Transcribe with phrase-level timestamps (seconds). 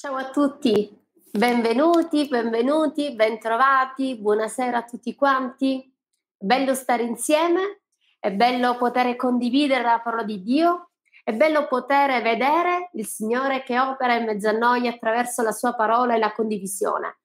[0.00, 0.96] Ciao a tutti,
[1.32, 5.92] benvenuti, benvenuti, bentrovati, buonasera a tutti quanti.
[6.38, 7.80] Bello stare insieme,
[8.20, 10.90] è bello poter condividere la parola di Dio,
[11.24, 15.74] è bello poter vedere il Signore che opera in mezzo a noi attraverso la sua
[15.74, 17.18] parola e la condivisione.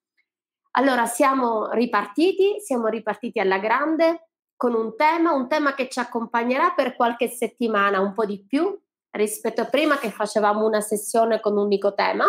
[0.71, 6.71] Allora siamo ripartiti, siamo ripartiti alla grande con un tema, un tema che ci accompagnerà
[6.71, 8.75] per qualche settimana, un po' di più
[9.11, 12.25] rispetto a prima che facevamo una sessione con un unico tema.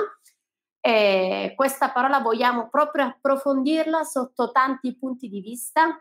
[0.86, 5.98] E questa parola vogliamo proprio approfondirla sotto tanti punti di vista.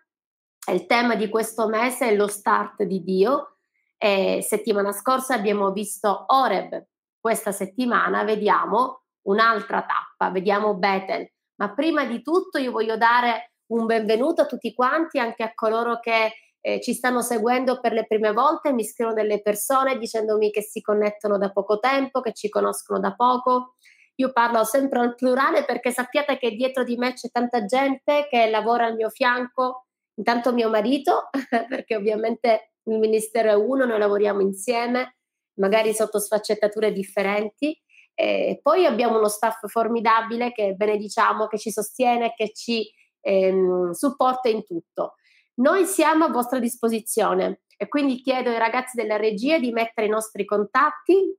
[0.69, 3.59] Il tema di questo mese è lo start di Dio.
[3.97, 6.85] E settimana scorsa abbiamo visto Oreb,
[7.17, 11.31] questa settimana vediamo un'altra tappa, vediamo Bethel.
[11.61, 16.01] Ma prima di tutto io voglio dare un benvenuto a tutti quanti, anche a coloro
[16.01, 20.61] che eh, ci stanno seguendo per le prime volte, mi scrivono delle persone dicendomi che
[20.61, 23.75] si connettono da poco tempo, che ci conoscono da poco.
[24.15, 28.49] Io parlo sempre al plurale perché sappiate che dietro di me c'è tanta gente che
[28.49, 31.29] lavora al mio fianco, intanto mio marito,
[31.67, 35.17] perché ovviamente il ministero è uno, noi lavoriamo insieme,
[35.59, 37.77] magari sotto sfaccettature differenti.
[38.15, 42.87] E poi abbiamo uno staff formidabile che benediciamo, che ci sostiene, che ci
[43.21, 45.15] ehm, supporta in tutto.
[45.55, 50.09] Noi siamo a vostra disposizione e quindi chiedo ai ragazzi della regia di mettere i
[50.09, 51.35] nostri contatti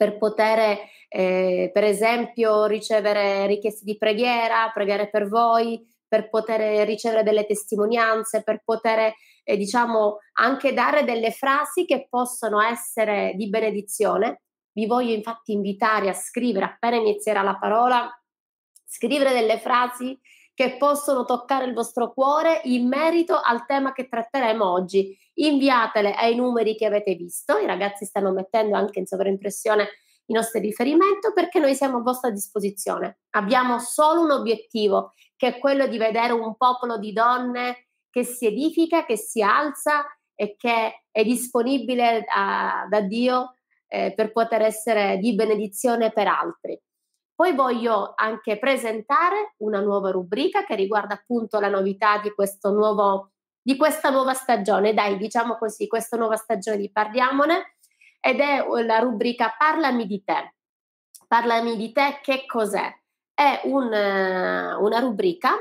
[0.00, 7.22] per poter, eh, per esempio, ricevere richieste di preghiera, pregare per voi, per poter ricevere
[7.22, 9.12] delle testimonianze, per poter,
[9.44, 14.40] eh, diciamo, anche dare delle frasi che possono essere di benedizione.
[14.72, 18.10] Vi voglio infatti invitare a scrivere appena inizierà la parola,
[18.86, 20.18] scrivere delle frasi
[20.54, 25.14] che possono toccare il vostro cuore in merito al tema che tratteremo oggi.
[25.40, 29.88] Inviatele ai numeri che avete visto, i ragazzi stanno mettendo anche in sovraimpressione
[30.26, 33.20] i nostri riferimenti perché noi siamo a vostra disposizione.
[33.30, 38.46] Abbiamo solo un obiettivo, che è quello di vedere un popolo di donne che si
[38.46, 43.54] edifica, che si alza e che è disponibile a, da Dio
[43.88, 46.80] eh, per poter essere di benedizione per altri.
[47.34, 52.30] Poi voglio anche presentare una nuova rubrica che riguarda appunto la novità di,
[52.70, 53.32] nuovo,
[53.62, 57.76] di questa nuova stagione, dai, diciamo così, questa nuova stagione di Parliamone,
[58.20, 60.54] ed è la rubrica Parlami di te.
[61.26, 62.92] Parlami di te che cos'è?
[63.32, 65.54] È un, una rubrica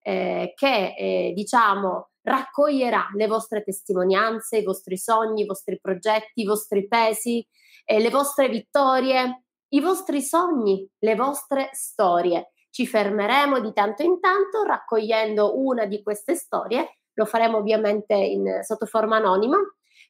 [0.00, 6.44] eh, che eh, diciamo raccoglierà le vostre testimonianze, i vostri sogni, i vostri progetti, i
[6.44, 7.46] vostri pesi,
[7.84, 12.52] eh, le vostre vittorie, i vostri sogni, le vostre storie.
[12.70, 18.60] Ci fermeremo di tanto in tanto raccogliendo una di queste storie, lo faremo ovviamente in,
[18.62, 19.56] sotto forma anonima,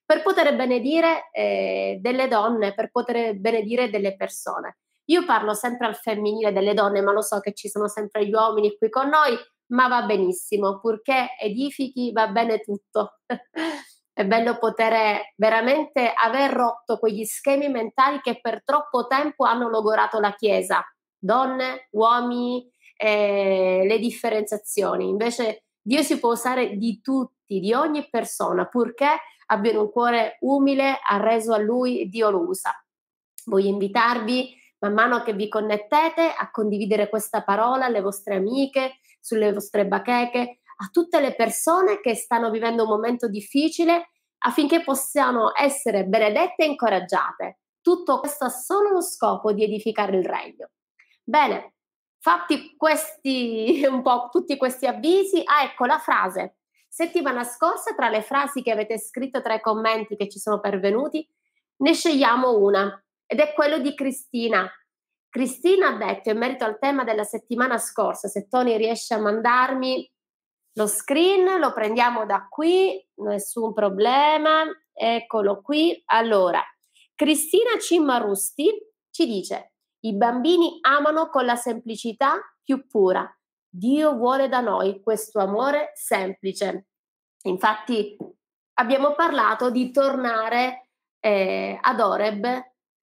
[0.04, 4.78] per poter benedire eh, delle donne, per poter benedire delle persone.
[5.06, 8.32] Io parlo sempre al femminile delle donne, ma lo so che ci sono sempre gli
[8.32, 9.34] uomini qui con noi,
[9.68, 13.20] ma va benissimo, purché edifichi va bene tutto.
[14.12, 20.20] è bello poter veramente aver rotto quegli schemi mentali che per troppo tempo hanno logorato
[20.20, 20.84] la Chiesa,
[21.18, 25.08] donne, uomini, eh, le differenziazioni.
[25.08, 29.08] Invece Dio si può usare di tutti, di ogni persona, purché
[29.46, 32.72] abbiano un cuore umile, arreso a Lui, Dio lo usa.
[33.46, 39.52] Voglio invitarvi, man mano che vi connettete, a condividere questa parola alle vostre amiche, sulle
[39.52, 44.10] vostre bacheche, a tutte le persone che stanno vivendo un momento difficile
[44.40, 47.58] affinché possano essere benedette e incoraggiate.
[47.80, 50.70] Tutto questo ha solo lo scopo di edificare il regno.
[51.24, 51.74] Bene,
[52.20, 56.56] fatti questi un po' tutti questi avvisi, ah ecco la frase.
[56.88, 61.26] Settimana scorsa tra le frasi che avete scritto tra i commenti che ci sono pervenuti,
[61.78, 64.68] ne scegliamo una ed è quello di Cristina.
[65.28, 70.10] Cristina ha detto in merito al tema della settimana scorsa, se Tony riesce a mandarmi
[70.72, 76.00] lo screen, lo prendiamo da qui, nessun problema, eccolo qui.
[76.06, 76.62] Allora,
[77.14, 78.70] Cristina Cimmarusti
[79.10, 79.72] ci dice,
[80.08, 83.30] i bambini amano con la semplicità più pura.
[83.68, 86.88] Dio vuole da noi questo amore semplice.
[87.42, 88.16] Infatti
[88.74, 90.88] abbiamo parlato di tornare
[91.20, 92.46] eh, ad Oreb,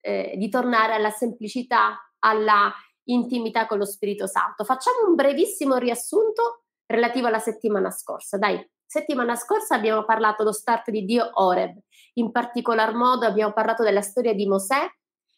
[0.02, 2.74] eh, di tornare alla semplicità, alla
[3.06, 4.63] intimità con lo Spirito Santo.
[4.63, 8.38] Facciamo un brevissimo riassunto relativo alla settimana scorsa.
[8.38, 11.78] Dai, settimana scorsa abbiamo parlato dello start di Dio Oreb,
[12.13, 14.88] in particolar modo abbiamo parlato della storia di Mosè,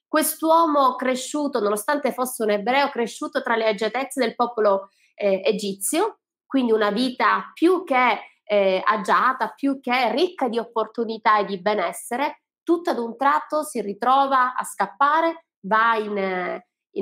[0.07, 6.71] quest'uomo cresciuto, nonostante fosse un ebreo, cresciuto tra le agiatezze del popolo eh, egizio, quindi
[6.71, 12.89] una vita più che eh, agiata, più che ricca di opportunità e di benessere, tutto
[12.89, 16.13] ad un tratto si ritrova a scappare, va in,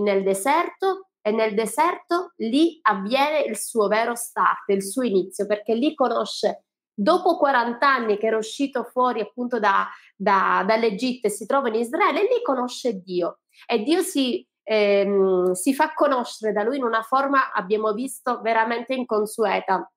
[0.02, 5.74] nel deserto e nel deserto lì avviene il suo vero start, il suo inizio, perché
[5.74, 6.65] lì conosce,
[6.96, 11.76] dopo 40 anni che era uscito fuori appunto da, da, dall'Egitto e si trova in
[11.76, 13.40] Israele, lì conosce Dio.
[13.68, 18.94] E Dio si, ehm, si fa conoscere da lui in una forma, abbiamo visto, veramente
[18.94, 19.92] inconsueta,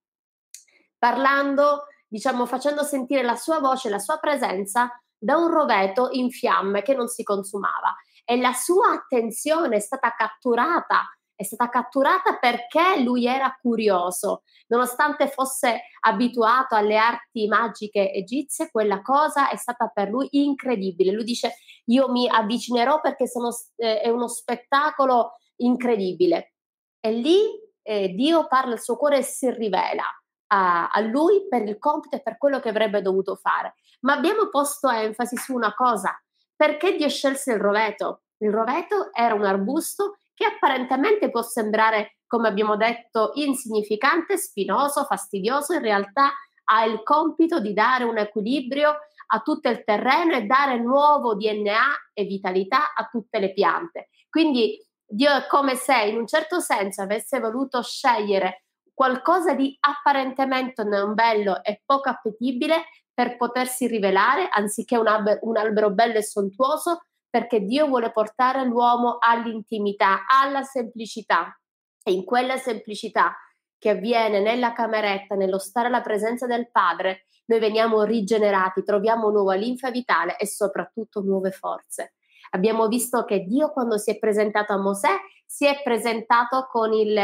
[0.99, 6.83] parlando, diciamo, facendo sentire la sua voce, la sua presenza da un roveto in fiamme
[6.83, 7.95] che non si consumava.
[8.25, 15.29] E la sua attenzione è stata catturata è stata catturata perché lui era curioso, nonostante
[15.29, 21.13] fosse abituato alle arti magiche egizie, quella cosa è stata per lui incredibile.
[21.13, 26.55] Lui dice: Io mi avvicinerò perché sono, eh, è uno spettacolo incredibile.
[26.99, 27.39] E lì
[27.83, 30.03] eh, Dio parla al suo cuore e si rivela
[30.49, 33.77] a, a lui per il compito e per quello che avrebbe dovuto fare.
[34.01, 36.21] Ma abbiamo posto enfasi su una cosa:
[36.57, 38.23] perché Dio scelse il roveto?
[38.39, 45.73] Il roveto era un arbusto che apparentemente può sembrare, come abbiamo detto, insignificante, spinoso, fastidioso,
[45.73, 46.31] in realtà
[46.71, 48.95] ha il compito di dare un equilibrio
[49.31, 54.11] a tutto il terreno e dare nuovo DNA e vitalità a tutte le piante.
[54.31, 60.85] Quindi Dio è come se in un certo senso avesse voluto scegliere qualcosa di apparentemente
[60.85, 67.01] non bello e poco appetibile per potersi rivelare, anziché un, albero, bello e sontuoso,
[67.31, 71.59] perché Dio vuole portare l'uomo all'intimità, alla semplicità.
[72.03, 73.37] E in quella semplicità
[73.79, 79.55] che avviene nella cameretta, nello stare alla presenza del Padre, noi veniamo rigenerati, troviamo nuova
[79.55, 82.15] linfa vitale e soprattutto nuove forze.
[82.51, 85.11] Abbiamo visto che Dio quando si è presentato a Mosè
[85.45, 87.19] si è presentato con, il,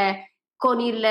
[0.57, 1.03] con il,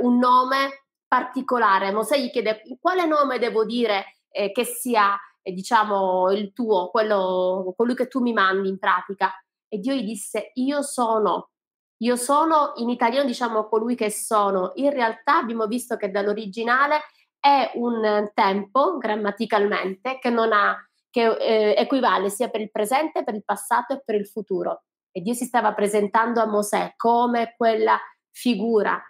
[0.00, 1.92] un nome particolare.
[1.92, 5.16] Mosè gli chiede quale nome devo dire eh, che sia
[5.52, 9.32] diciamo il tuo, quello, colui che tu mi mandi in pratica.
[9.68, 11.50] E Dio gli disse, io sono,
[11.98, 14.72] io sono, in italiano diciamo colui che sono.
[14.76, 17.00] In realtà abbiamo visto che dall'originale
[17.40, 20.76] è un tempo grammaticalmente che non ha,
[21.10, 24.84] che eh, equivale sia per il presente, per il passato e per il futuro.
[25.10, 27.98] E Dio si stava presentando a Mosè come quella
[28.30, 29.02] figura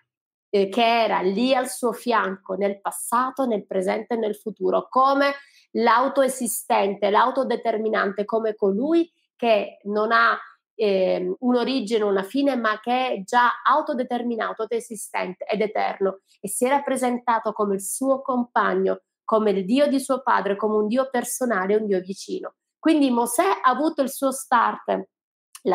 [0.51, 5.35] eh, che era lì al suo fianco nel passato, nel presente e nel futuro, come
[5.73, 10.39] l'autoesistente, l'autodeterminante come colui che non ha
[10.75, 16.83] eh, un'origine, una fine, ma che è già autodeterminato, autoesistente ed eterno e si era
[16.83, 21.77] presentato come il suo compagno, come il Dio di suo padre, come un Dio personale,
[21.77, 22.55] un Dio vicino.
[22.79, 25.09] Quindi Mosè ha avuto il suo start,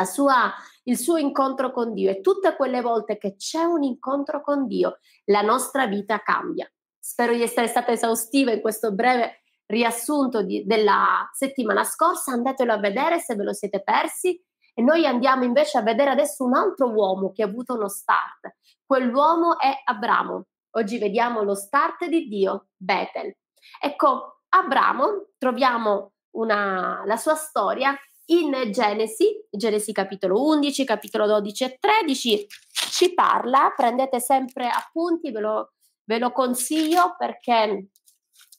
[0.05, 0.53] sua,
[0.83, 4.99] il suo incontro con Dio e tutte quelle volte che c'è un incontro con Dio,
[5.25, 6.67] la nostra vita cambia.
[6.97, 12.79] Spero di essere stata esaustiva in questo breve riassunto di, della settimana scorsa, andatelo a
[12.79, 14.41] vedere se ve lo siete persi
[14.73, 18.55] e noi andiamo invece a vedere adesso un altro uomo che ha avuto uno start.
[18.85, 20.45] Quell'uomo è Abramo.
[20.71, 23.35] Oggi vediamo lo start di Dio, Bethel.
[23.79, 27.95] Ecco, Abramo, troviamo una, la sua storia
[28.25, 32.47] in Genesi, Genesi capitolo 11, capitolo 12 e 13,
[32.89, 35.73] ci parla, prendete sempre appunti, ve lo,
[36.05, 37.89] ve lo consiglio perché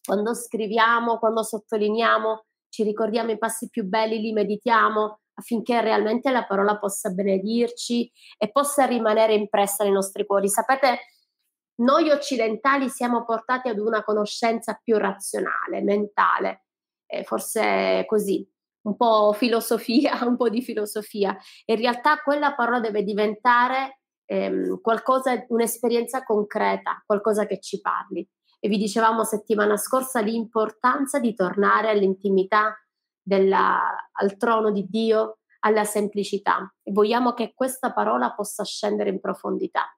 [0.05, 6.45] quando scriviamo, quando sottolineiamo, ci ricordiamo i passi più belli, li meditiamo affinché realmente la
[6.45, 10.49] parola possa benedirci e possa rimanere impressa nei nostri cuori.
[10.49, 10.99] Sapete,
[11.77, 16.67] noi occidentali siamo portati ad una conoscenza più razionale, mentale,
[17.07, 18.49] eh, forse così,
[18.83, 21.37] un po' filosofia, un po' di filosofia.
[21.65, 28.29] In realtà quella parola deve diventare ehm, qualcosa, un'esperienza concreta, qualcosa che ci parli
[28.65, 32.75] e vi dicevamo settimana scorsa l'importanza di tornare all'intimità
[33.23, 33.79] della,
[34.11, 39.95] al trono di Dio, alla semplicità e vogliamo che questa parola possa scendere in profondità.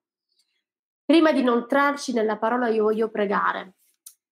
[1.05, 3.77] Prima di inoltrarci nella parola io voglio pregare.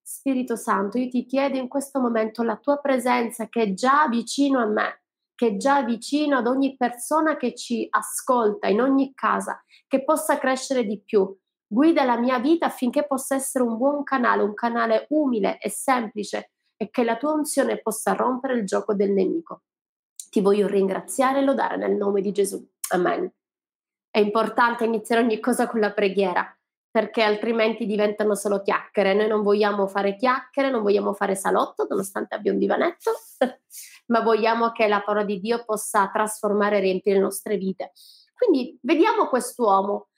[0.02, 4.58] Spirito Santo, io ti chiedo in questo momento la tua presenza che è già vicino
[4.58, 5.02] a me,
[5.36, 10.38] che è già vicino ad ogni persona che ci ascolta, in ogni casa, che possa
[10.38, 11.24] crescere di più,
[11.74, 16.52] Guida la mia vita affinché possa essere un buon canale, un canale umile e semplice
[16.76, 19.62] e che la tua unzione possa rompere il gioco del nemico.
[20.30, 22.64] Ti voglio ringraziare e lodare nel nome di Gesù.
[22.92, 23.28] Amen.
[24.08, 26.56] È importante iniziare ogni cosa con la preghiera
[26.88, 29.12] perché altrimenti diventano solo chiacchiere.
[29.12, 33.10] Noi non vogliamo fare chiacchiere, non vogliamo fare salotto, nonostante abbia un divanetto,
[34.06, 37.90] ma vogliamo che la parola di Dio possa trasformare e riempire le nostre vite.
[38.32, 40.10] Quindi vediamo quest'uomo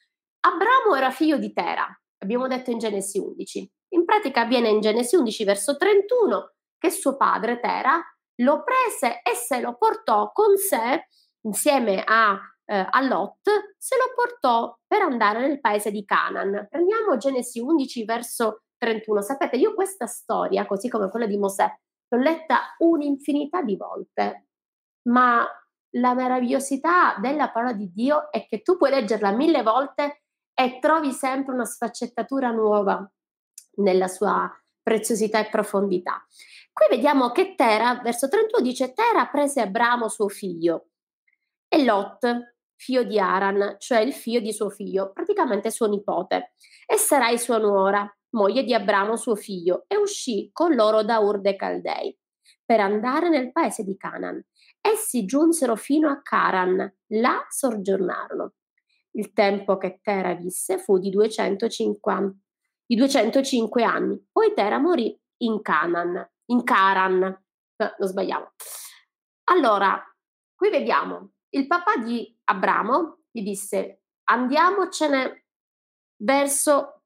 [0.46, 1.84] Abramo era figlio di Tera,
[2.18, 3.72] abbiamo detto in Genesi 11.
[3.94, 8.00] In pratica avviene in Genesi 11 verso 31 che suo padre Tera
[8.42, 11.08] lo prese e se lo portò con sé
[11.40, 12.38] insieme a
[12.68, 13.40] eh, a Lot,
[13.76, 16.66] se lo portò per andare nel paese di Canaan.
[16.68, 19.22] Prendiamo Genesi 11 verso 31.
[19.22, 21.68] Sapete, io questa storia, così come quella di Mosè,
[22.08, 24.46] l'ho letta un'infinità di volte,
[25.08, 25.44] ma
[25.96, 30.25] la meravigliosità della parola di Dio è che tu puoi leggerla mille volte
[30.58, 33.08] e trovi sempre una sfaccettatura nuova
[33.76, 34.50] nella sua
[34.82, 36.24] preziosità e profondità.
[36.72, 40.88] Qui vediamo che Tera, verso 31 dice, Tera prese Abramo suo figlio
[41.68, 46.52] e Lot, figlio di Aran, cioè il figlio di suo figlio, praticamente suo nipote,
[46.86, 51.40] e Sarai sua nuora, moglie di Abramo suo figlio, e uscì con loro da Ur
[51.40, 52.16] de Caldei
[52.64, 54.42] per andare nel paese di Canaan.
[54.80, 58.52] Essi giunsero fino a Caran, là soggiornarono.
[59.16, 62.38] Il tempo che Tera visse fu di 250,
[62.84, 64.26] di 205 anni.
[64.30, 67.18] Poi Tera morì in Canaan, in Caran.
[67.18, 68.52] No, non sbagliamo.
[69.44, 70.02] Allora,
[70.54, 75.46] qui vediamo, il papà di Abramo gli disse, andiamocene
[76.22, 77.02] verso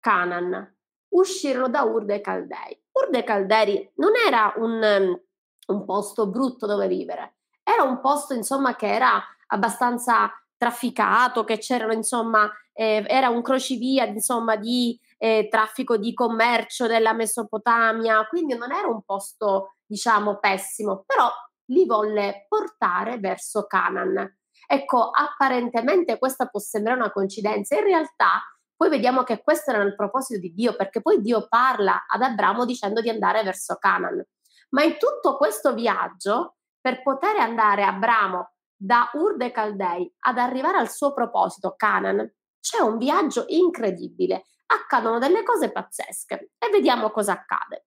[0.00, 0.76] Canaan.
[1.10, 2.82] Uscirono da Ur dei Caldei.
[2.92, 5.18] Ur dei Caldei non era un,
[5.66, 11.92] un posto brutto dove vivere, era un posto insomma che era abbastanza trafficato, che c'erano
[11.92, 18.72] insomma, eh, era un crocevia insomma di eh, traffico di commercio della Mesopotamia, quindi non
[18.72, 21.30] era un posto diciamo pessimo, però
[21.70, 24.36] li volle portare verso Canaan.
[24.66, 28.42] Ecco, apparentemente questa può sembrare una coincidenza, in realtà
[28.76, 32.64] poi vediamo che questo era il proposito di Dio, perché poi Dio parla ad Abramo
[32.64, 34.24] dicendo di andare verso Canaan.
[34.70, 40.78] Ma in tutto questo viaggio, per poter andare Abramo da Ur de Caldei ad arrivare
[40.78, 44.44] al suo proposito, Canaan, c'è un viaggio incredibile.
[44.66, 47.86] Accadono delle cose pazzesche e vediamo cosa accade.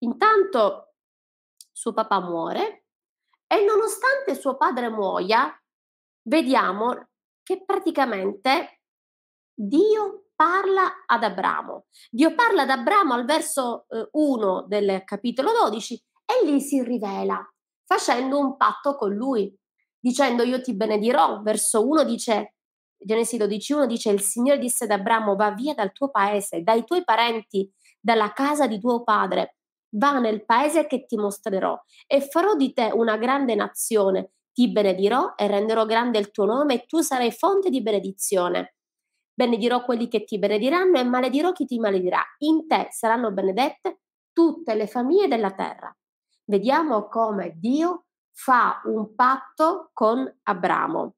[0.00, 0.94] Intanto
[1.72, 2.84] suo papà muore
[3.46, 5.50] e nonostante suo padre muoia,
[6.22, 7.08] vediamo
[7.42, 8.82] che praticamente
[9.54, 11.86] Dio parla ad Abramo.
[12.10, 17.40] Dio parla ad Abramo al verso eh, 1 del capitolo 12 e lì si rivela
[17.84, 19.56] facendo un patto con lui
[20.06, 21.42] dicendo io ti benedirò.
[21.42, 22.54] Verso 1 dice,
[22.96, 27.02] Genesi 12.1 dice, il Signore disse ad Abramo, va via dal tuo paese, dai tuoi
[27.02, 27.68] parenti,
[28.00, 29.56] dalla casa di tuo padre,
[29.96, 35.34] va nel paese che ti mostrerò e farò di te una grande nazione, ti benedirò
[35.34, 38.76] e renderò grande il tuo nome e tu sarai fonte di benedizione.
[39.34, 42.22] Benedirò quelli che ti benediranno e maledirò chi ti maledirà.
[42.38, 45.94] In te saranno benedette tutte le famiglie della terra.
[46.44, 48.05] Vediamo come Dio
[48.36, 51.14] fa un patto con Abramo.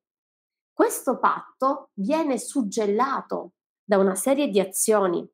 [0.73, 5.29] Questo patto viene suggellato da una serie di azioni.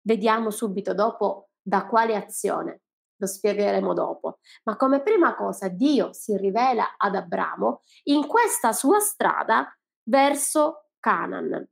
[0.00, 2.80] Vediamo subito dopo da quale azione,
[3.16, 4.38] lo spiegheremo dopo.
[4.64, 9.70] Ma come prima cosa Dio si rivela ad Abramo in questa sua strada
[10.04, 11.68] verso Canaan.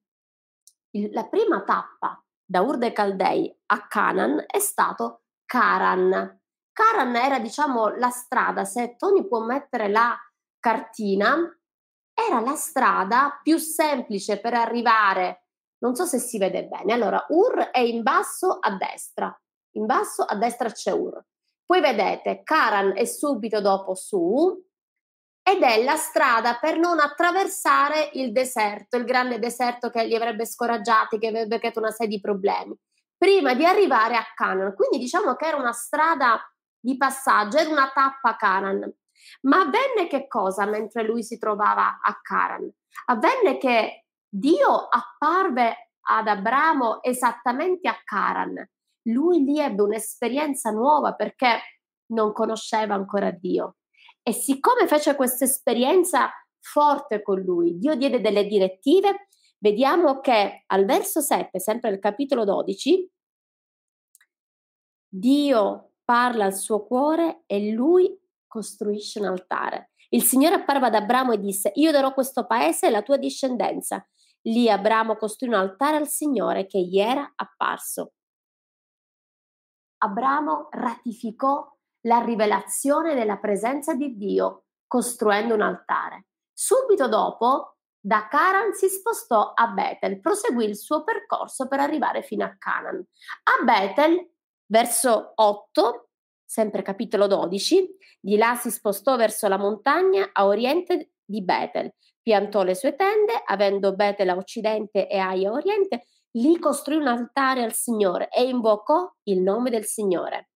[1.11, 6.43] La prima tappa da Ur dei Caldei a Canaan è stato Caran,
[6.75, 10.19] Caran era, diciamo, la strada, se Tony può mettere la
[10.59, 11.37] cartina,
[12.13, 15.47] era la strada più semplice per arrivare,
[15.79, 19.33] non so se si vede bene, allora Ur è in basso a destra,
[19.77, 21.25] in basso a destra c'è Ur.
[21.65, 24.61] Poi vedete, Caran è subito dopo su
[25.47, 30.45] ed è la strada per non attraversare il deserto, il grande deserto che li avrebbe
[30.45, 32.77] scoraggiati, che avrebbe creato una serie di problemi,
[33.17, 34.75] prima di arrivare a Canaan.
[34.75, 36.41] Quindi diciamo che era una strada
[36.85, 38.95] di passaggio, era una tappa a Caran.
[39.43, 42.71] Ma avvenne che cosa mentre lui si trovava a Caran?
[43.07, 48.55] Avvenne che Dio apparve ad Abramo esattamente a Caran.
[49.05, 51.61] Lui lì ebbe un'esperienza nuova perché
[52.13, 53.77] non conosceva ancora Dio.
[54.23, 60.85] E siccome fece questa esperienza forte con lui, Dio diede delle direttive, vediamo che al
[60.85, 63.11] verso 7, sempre nel capitolo 12,
[65.09, 69.93] Dio parla al suo cuore e lui costruisce un altare.
[70.11, 74.07] Il Signore apparve ad Abramo e disse, io darò questo paese alla tua discendenza.
[74.43, 78.13] Lì Abramo costruì un altare al Signore che gli era apparso.
[79.99, 81.67] Abramo ratificò
[82.03, 86.27] la rivelazione della presenza di Dio costruendo un altare.
[86.53, 92.45] Subito dopo, da Caran si spostò a Bethel, proseguì il suo percorso per arrivare fino
[92.45, 93.03] a Canaan.
[93.45, 94.34] A Bethel
[94.75, 96.09] Verso 8,
[96.45, 102.65] sempre capitolo 12, di là si spostò verso la montagna a oriente di Betel, piantò
[102.65, 107.63] le sue tende, avendo Betel a occidente e Ai a oriente, lì costruì un altare
[107.63, 110.49] al Signore e invocò il nome del Signore.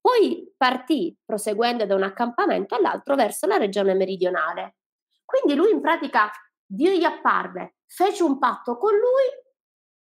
[0.00, 4.76] Poi partì, proseguendo da un accampamento all'altro verso la regione meridionale.
[5.24, 6.30] Quindi lui in pratica
[6.64, 9.44] Dio gli apparve, fece un patto con lui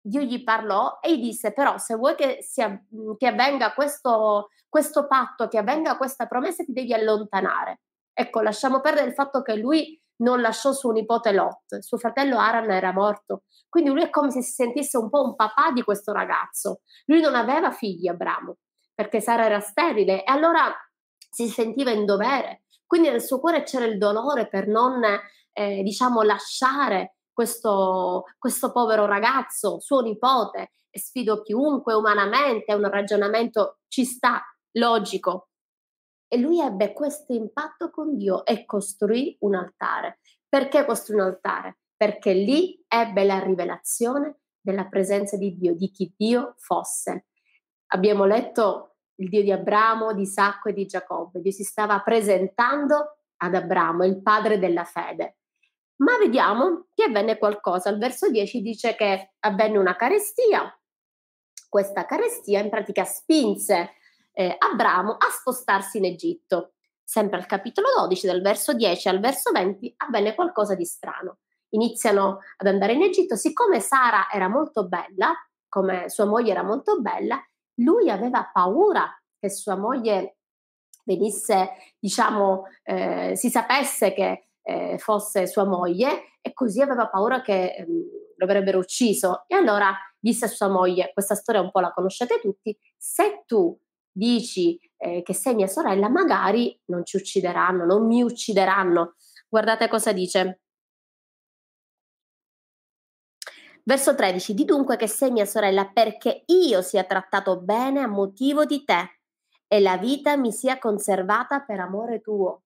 [0.08, 2.82] Dio gli parlò e gli disse però se vuoi che, sia,
[3.18, 7.82] che avvenga questo, questo patto, che avvenga questa promessa, ti devi allontanare.
[8.14, 12.72] Ecco, lasciamo perdere il fatto che lui non lasciò suo nipote Lot, suo fratello Aran
[12.72, 16.14] era morto, quindi lui è come se si sentisse un po' un papà di questo
[16.14, 16.82] ragazzo.
[17.06, 18.58] Lui non aveva figli, Abramo,
[18.96, 20.74] perché Sara era sterile e allora
[21.30, 22.64] si sentiva in dovere.
[22.86, 25.04] Quindi nel suo cuore c'era il dolore per non,
[25.52, 32.90] eh, diciamo, lasciare questo, questo povero ragazzo, suo nipote, e sfido chiunque umanamente, è un
[32.90, 34.42] ragionamento, ci sta,
[34.72, 35.50] logico.
[36.28, 40.18] E lui ebbe questo impatto con Dio e costruì un altare.
[40.50, 41.78] Perché costruì un altare?
[41.96, 47.28] Perché lì ebbe la rivelazione della presenza di Dio, di chi Dio fosse.
[47.92, 51.40] Abbiamo letto il Dio di Abramo, di Isacco e di Giacobbe.
[51.40, 55.38] Dio si stava presentando ad Abramo, il padre della fede.
[55.98, 57.90] Ma vediamo che avvenne qualcosa.
[57.90, 60.72] Al verso 10 dice che avvenne una carestia.
[61.70, 63.94] Questa carestia in pratica spinse
[64.32, 66.74] eh, Abramo a spostarsi in Egitto.
[67.04, 71.40] Sempre al capitolo 12, dal verso 10 al verso 20, avvenne qualcosa di strano.
[71.70, 73.36] Iniziano ad andare in Egitto.
[73.36, 75.34] Siccome Sara era molto bella,
[75.68, 77.42] come sua moglie era molto bella,
[77.80, 80.38] lui aveva paura che sua moglie
[81.04, 87.74] venisse, diciamo, eh, si sapesse che eh, fosse sua moglie e così aveva paura che
[87.74, 88.04] ehm,
[88.36, 89.46] lo avrebbero ucciso.
[89.48, 93.80] E allora disse a sua moglie, questa storia un po' la conoscete tutti, se tu
[94.12, 99.16] dici eh, che sei mia sorella, magari non ci uccideranno, non mi uccideranno.
[99.48, 100.60] Guardate cosa dice.
[103.84, 108.66] Verso 13, di dunque che sei mia sorella perché io sia trattato bene a motivo
[108.66, 109.20] di te
[109.66, 112.64] e la vita mi sia conservata per amore tuo.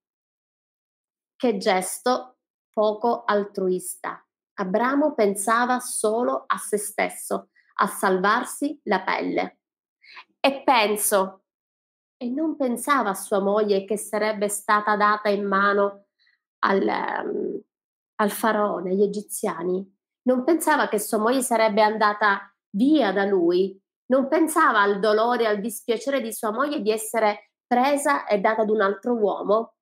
[1.42, 2.36] Che gesto
[2.72, 4.24] poco altruista.
[4.60, 9.62] Abramo pensava solo a se stesso, a salvarsi la pelle.
[10.40, 11.46] E penso,
[12.16, 16.10] e non pensava a sua moglie che sarebbe stata data in mano
[16.60, 16.84] al,
[17.24, 17.60] um,
[18.18, 19.98] al faraone, agli egiziani.
[20.27, 23.82] Non pensava che sua moglie sarebbe andata via da lui.
[24.12, 28.70] Non pensava al dolore, al dispiacere di sua moglie di essere presa e data ad
[28.70, 29.77] un altro uomo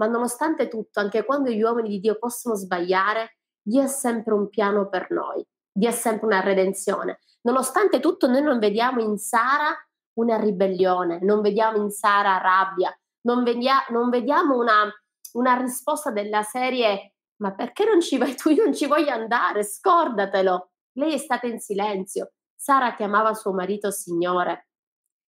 [0.00, 4.48] ma nonostante tutto, anche quando gli uomini di Dio possono sbagliare, Dio ha sempre un
[4.48, 7.18] piano per noi, Dio ha sempre una redenzione.
[7.42, 9.76] Nonostante tutto, noi non vediamo in Sara
[10.14, 14.90] una ribellione, non vediamo in Sara rabbia, non, vedia- non vediamo una,
[15.34, 18.50] una risposta della serie ma perché non ci vai tu?
[18.50, 20.72] Io non ci voglio andare, scordatelo.
[20.92, 22.32] Lei è stata in silenzio.
[22.54, 24.68] Sara chiamava suo marito Signore.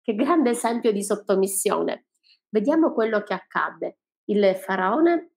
[0.03, 2.05] Che grande esempio di sottomissione.
[2.47, 5.31] Vediamo quello che accadde il faraone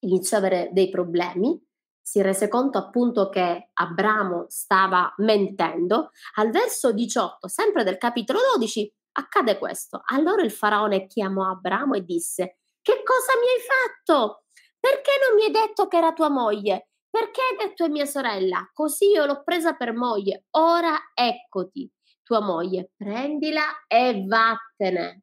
[0.00, 1.60] iniziò ad avere dei problemi,
[2.00, 6.10] si rese conto appunto che Abramo stava mentendo.
[6.34, 10.02] Al verso 18, sempre del capitolo 12, accade questo.
[10.06, 14.44] Allora il faraone chiamò Abramo e disse: Che cosa mi hai fatto?
[14.78, 16.90] Perché non mi hai detto che era tua moglie?
[17.08, 18.68] Perché hai detto è mia sorella?
[18.74, 20.44] Così io l'ho presa per moglie.
[20.58, 21.90] Ora eccoti,
[22.22, 25.22] tua moglie, prendila e vattene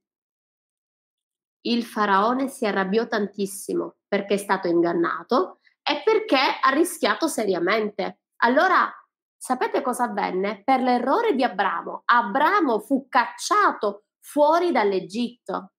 [1.64, 8.20] il faraone si arrabbiò tantissimo perché è stato ingannato e perché ha rischiato seriamente.
[8.44, 8.92] Allora,
[9.38, 10.62] sapete cosa avvenne?
[10.64, 15.72] Per l'errore di Abramo, Abramo fu cacciato fuori dall'Egitto.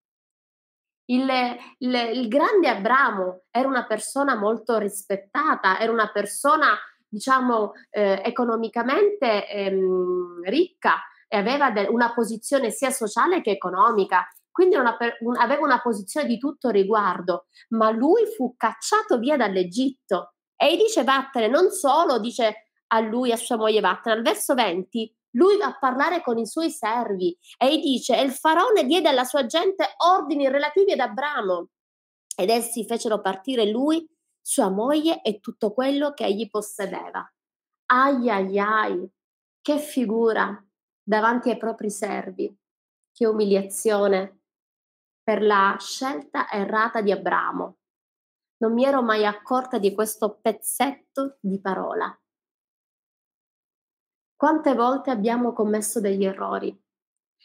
[1.07, 1.29] Il,
[1.79, 9.49] il, il, grande Abramo era una persona molto rispettata, era una persona, diciamo, eh, economicamente
[9.49, 14.97] ehm, ricca e aveva de- una posizione sia sociale che economica quindi una,
[15.41, 21.49] aveva una posizione di tutto riguardo, ma lui fu cacciato via dall'Egitto e dice vattene,
[21.49, 25.79] non solo dice a lui, a sua moglie vattene, al verso 20 lui va a
[25.79, 30.49] parlare con i suoi servi e dice e il faraone diede alla sua gente ordini
[30.49, 31.69] relativi ad Abramo
[32.37, 34.07] ed essi fecero partire lui,
[34.41, 37.27] sua moglie e tutto quello che egli possedeva.
[37.87, 39.11] Ai ai ai,
[39.61, 40.63] che figura
[41.03, 42.55] davanti ai propri servi,
[43.13, 44.42] che umiliazione
[45.23, 47.79] per la scelta errata di Abramo.
[48.59, 52.17] Non mi ero mai accorta di questo pezzetto di parola.
[54.37, 56.77] Quante volte abbiamo commesso degli errori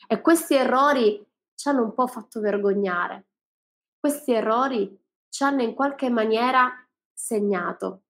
[0.07, 1.23] e questi errori
[1.55, 3.27] ci hanno un po' fatto vergognare.
[3.99, 6.71] Questi errori ci hanno in qualche maniera
[7.13, 8.03] segnato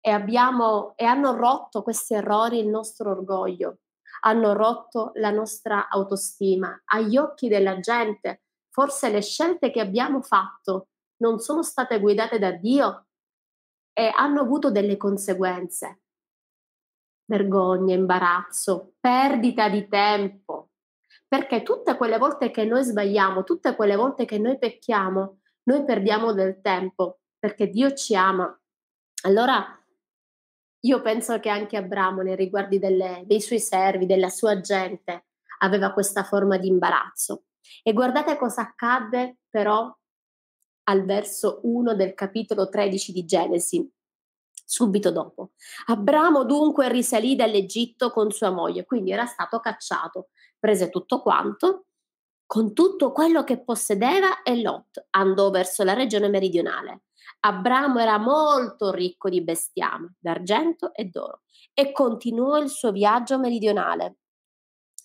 [0.00, 3.78] e, abbiamo, e hanno rotto questi errori il nostro orgoglio,
[4.20, 8.43] hanno rotto la nostra autostima agli occhi della gente,
[8.74, 13.06] Forse le scelte che abbiamo fatto non sono state guidate da Dio?
[13.94, 16.02] eh, hanno avuto delle conseguenze.
[17.24, 20.70] Vergogna, imbarazzo, perdita di tempo.
[21.26, 26.32] Perché tutte quelle volte che noi sbagliamo, tutte quelle volte che noi pecchiamo, noi perdiamo
[26.32, 28.60] del tempo perché Dio ci ama.
[29.22, 29.64] Allora,
[30.80, 35.26] io penso che anche Abramo, nei riguardi delle, dei suoi servi, della sua gente,
[35.60, 37.44] aveva questa forma di imbarazzo.
[37.82, 39.94] E guardate cosa accadde però
[40.84, 43.90] al verso 1 del capitolo 13 di Genesi,
[44.64, 45.52] subito dopo.
[45.86, 51.86] Abramo dunque risalì dall'Egitto con sua moglie, quindi era stato cacciato, prese tutto quanto,
[52.46, 57.04] con tutto quello che possedeva e Lot andò verso la regione meridionale.
[57.40, 64.16] Abramo era molto ricco di bestiame, d'argento e d'oro, e continuò il suo viaggio meridionale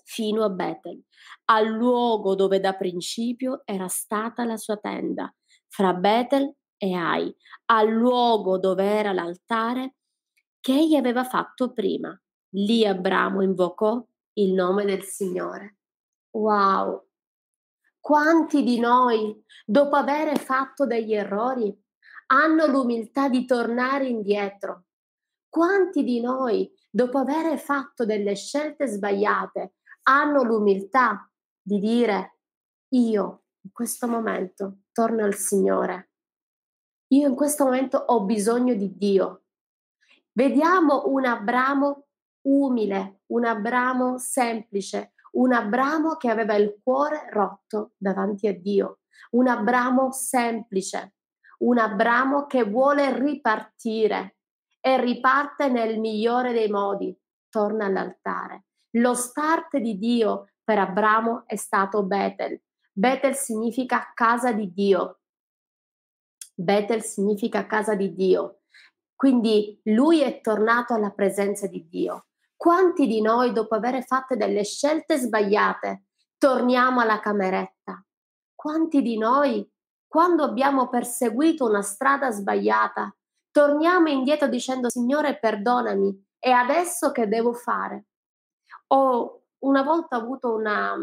[0.10, 1.04] fino a Betel,
[1.46, 5.32] al luogo dove da principio era stata la sua tenda,
[5.68, 7.32] fra Betel e Ai,
[7.66, 9.98] al luogo dove era l'altare
[10.60, 12.20] che egli aveva fatto prima.
[12.54, 15.78] Lì Abramo invocò il nome del Signore.
[16.32, 17.06] Wow!
[18.00, 21.72] Quanti di noi, dopo aver fatto degli errori,
[22.32, 24.86] hanno l'umiltà di tornare indietro?
[25.48, 29.74] Quanti di noi, dopo aver fatto delle scelte sbagliate,
[30.10, 31.30] hanno l'umiltà
[31.62, 32.38] di dire
[32.90, 36.10] io in questo momento torno al Signore.
[37.10, 39.44] Io in questo momento ho bisogno di Dio.
[40.32, 42.08] Vediamo un Abramo
[42.42, 49.48] umile, un Abramo semplice, un Abramo che aveva il cuore rotto davanti a Dio, un
[49.48, 51.14] Abramo semplice,
[51.60, 54.38] un Abramo che vuole ripartire
[54.80, 57.16] e riparte nel migliore dei modi,
[57.50, 58.69] torna all'altare.
[58.94, 62.62] Lo start di Dio per Abramo è stato Betel,
[63.00, 65.20] Betel significa casa di Dio.
[66.54, 68.64] Betel significa casa di Dio.
[69.16, 72.26] Quindi lui è tornato alla presenza di Dio.
[72.58, 78.06] Quanti di noi, dopo aver fatto delle scelte sbagliate, torniamo alla cameretta?
[78.54, 79.66] Quanti di noi,
[80.06, 83.16] quando abbiamo perseguito una strada sbagliata,
[83.50, 88.09] torniamo indietro dicendo Signore perdonami e adesso che devo fare?
[88.92, 90.96] Ho una volta avuto una,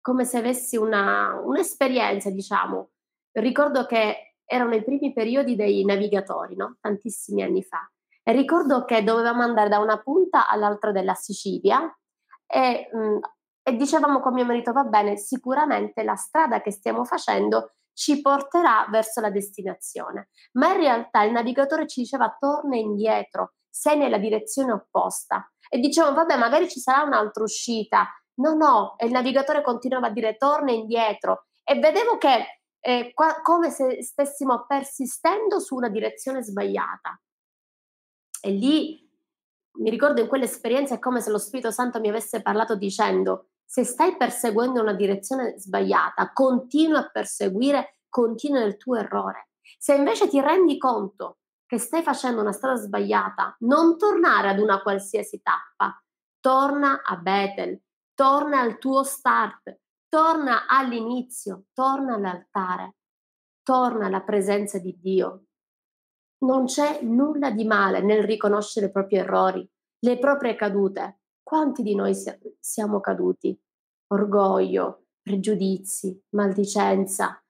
[0.00, 2.90] come se avessi una, un'esperienza, diciamo.
[3.32, 6.76] Ricordo che erano i primi periodi dei navigatori, no?
[6.80, 7.90] tantissimi anni fa.
[8.22, 11.80] E ricordo che dovevamo andare da una punta all'altra della Sicilia
[12.46, 13.18] e, mh, mm,
[13.62, 18.86] e dicevamo con mio marito, va bene, sicuramente la strada che stiamo facendo ci porterà
[18.90, 20.28] verso la destinazione.
[20.52, 25.50] Ma in realtà il navigatore ci diceva torna indietro, sei nella direzione opposta.
[25.68, 30.10] E dicevamo, vabbè, magari ci sarà un'altra uscita, No, no, e il navigatore continuava a
[30.10, 36.42] dire torna indietro e vedevo che eh, qua, come se stessimo persistendo su una direzione
[36.42, 37.18] sbagliata.
[38.42, 39.08] E lì
[39.78, 43.84] mi ricordo in quell'esperienza è come se lo Spirito Santo mi avesse parlato dicendo se
[43.84, 49.48] stai perseguendo una direzione sbagliata, continua a perseguire, continua nel tuo errore.
[49.78, 54.80] Se invece ti rendi conto che stai facendo una strada sbagliata, non tornare ad una
[54.80, 56.00] qualsiasi tappa,
[56.40, 57.80] torna a Bethel,
[58.14, 62.96] torna al tuo start, torna all'inizio, torna all'altare,
[63.62, 65.46] torna alla presenza di Dio.
[66.38, 71.20] Non c'è nulla di male nel riconoscere i propri errori, le proprie cadute.
[71.42, 72.14] Quanti di noi
[72.60, 73.58] siamo caduti?
[74.08, 77.42] Orgoglio, pregiudizi, maldicenza,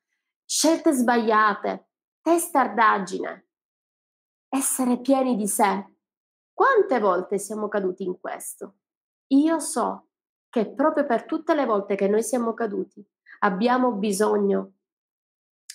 [0.44, 1.88] scelte sbagliate,
[2.22, 3.45] testardaggine,
[4.56, 5.84] essere pieni di sé.
[6.52, 8.76] Quante volte siamo caduti in questo?
[9.28, 10.08] Io so
[10.48, 13.06] che proprio per tutte le volte che noi siamo caduti
[13.40, 14.72] abbiamo bisogno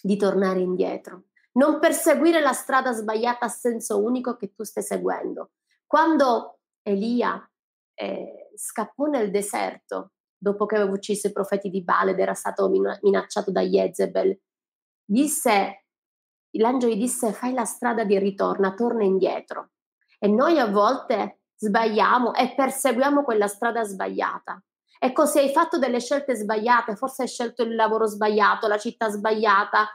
[0.02, 5.52] di tornare indietro, non perseguire la strada sbagliata a senso unico che tu stai seguendo.
[5.86, 7.48] Quando Elia
[7.94, 12.68] eh, scappò nel deserto, dopo che aveva ucciso i profeti di Baal ed era stato
[12.68, 14.40] minacciato da Jezebel,
[15.06, 15.81] disse,
[16.60, 19.70] l'angelo gli disse fai la strada di ritorno, torna indietro.
[20.20, 24.62] E noi a volte sbagliamo e perseguiamo quella strada sbagliata.
[25.00, 29.10] Ecco, se hai fatto delle scelte sbagliate, forse hai scelto il lavoro sbagliato, la città
[29.10, 29.90] sbagliata,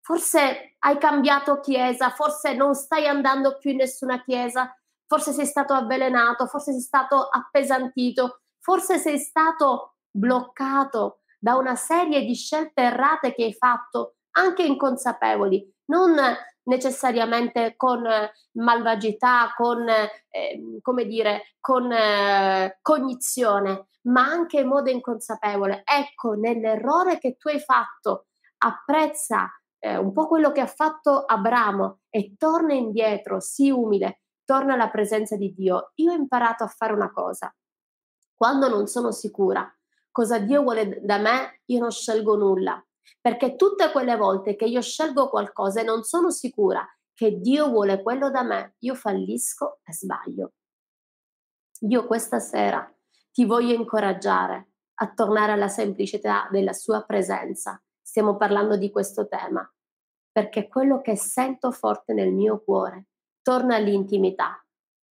[0.00, 4.74] forse hai cambiato chiesa, forse non stai andando più in nessuna chiesa,
[5.06, 12.24] forse sei stato avvelenato, forse sei stato appesantito, forse sei stato bloccato da una serie
[12.24, 16.16] di scelte errate che hai fatto, anche inconsapevoli, non
[16.64, 18.04] necessariamente con
[18.52, 25.82] malvagità, con, eh, come dire, con eh, cognizione, ma anche in modo inconsapevole.
[25.84, 28.26] Ecco, nell'errore che tu hai fatto,
[28.58, 34.74] apprezza eh, un po' quello che ha fatto Abramo e torna indietro, si umile, torna
[34.74, 35.92] alla presenza di Dio.
[35.96, 37.54] Io ho imparato a fare una cosa.
[38.34, 39.70] Quando non sono sicura
[40.16, 42.82] cosa Dio vuole da me, io non scelgo nulla.
[43.20, 48.02] Perché tutte quelle volte che io scelgo qualcosa e non sono sicura che Dio vuole
[48.02, 50.52] quello da me, io fallisco e sbaglio.
[51.80, 52.90] Io questa sera
[53.32, 57.82] ti voglio incoraggiare a tornare alla semplicità della sua presenza.
[58.00, 59.68] Stiamo parlando di questo tema,
[60.30, 63.08] perché quello che sento forte nel mio cuore
[63.42, 64.62] torna all'intimità,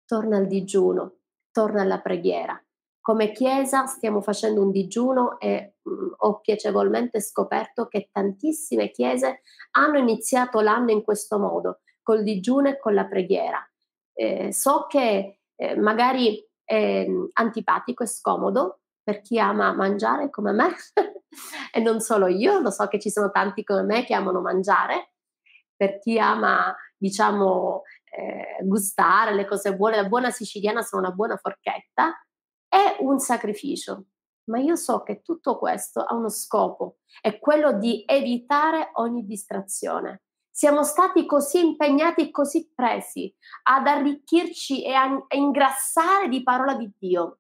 [0.05, 1.19] torna al digiuno,
[1.51, 2.61] torna alla preghiera.
[3.01, 5.72] Come Chiesa stiamo facendo un digiuno e
[6.19, 9.43] ho piacevolmente scoperto che tantissime Chiese
[9.73, 13.59] hanno iniziato l'anno in questo modo, col digiuno e con la preghiera.
[14.15, 20.75] Eh, so che eh, magari è antipatico e scomodo per chi ama mangiare come me
[21.73, 25.13] e non solo io, lo so che ci sono tanti come me che amano mangiare,
[25.75, 31.37] per chi ama diciamo eh, gustare le cose buone, la buona siciliana sono una buona
[31.37, 32.15] forchetta,
[32.69, 34.05] è un sacrificio.
[34.45, 40.23] Ma io so che tutto questo ha uno scopo, è quello di evitare ogni distrazione.
[40.51, 43.33] Siamo stati così impegnati, così presi
[43.65, 47.39] ad arricchirci e a ingrassare di parola di Dio.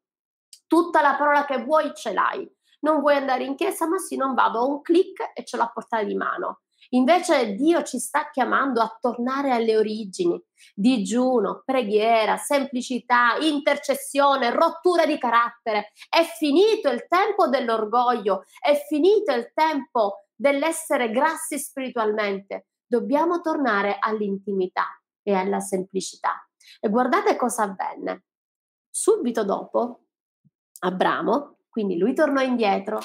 [0.66, 2.50] Tutta la parola che vuoi ce l'hai.
[2.80, 5.64] Non vuoi andare in chiesa, ma sì, non vado, ho un clic e ce l'ho
[5.64, 6.62] a portata di mano.
[6.94, 10.40] Invece Dio ci sta chiamando a tornare alle origini,
[10.74, 15.92] digiuno, preghiera, semplicità, intercessione, rottura di carattere.
[16.08, 24.84] È finito il tempo dell'orgoglio, è finito il tempo dell'essere grassi spiritualmente dobbiamo tornare all'intimità
[25.22, 26.46] e alla semplicità.
[26.78, 28.24] E guardate cosa avvenne.
[28.90, 30.08] Subito dopo,
[30.80, 33.00] Abramo, quindi lui tornò indietro,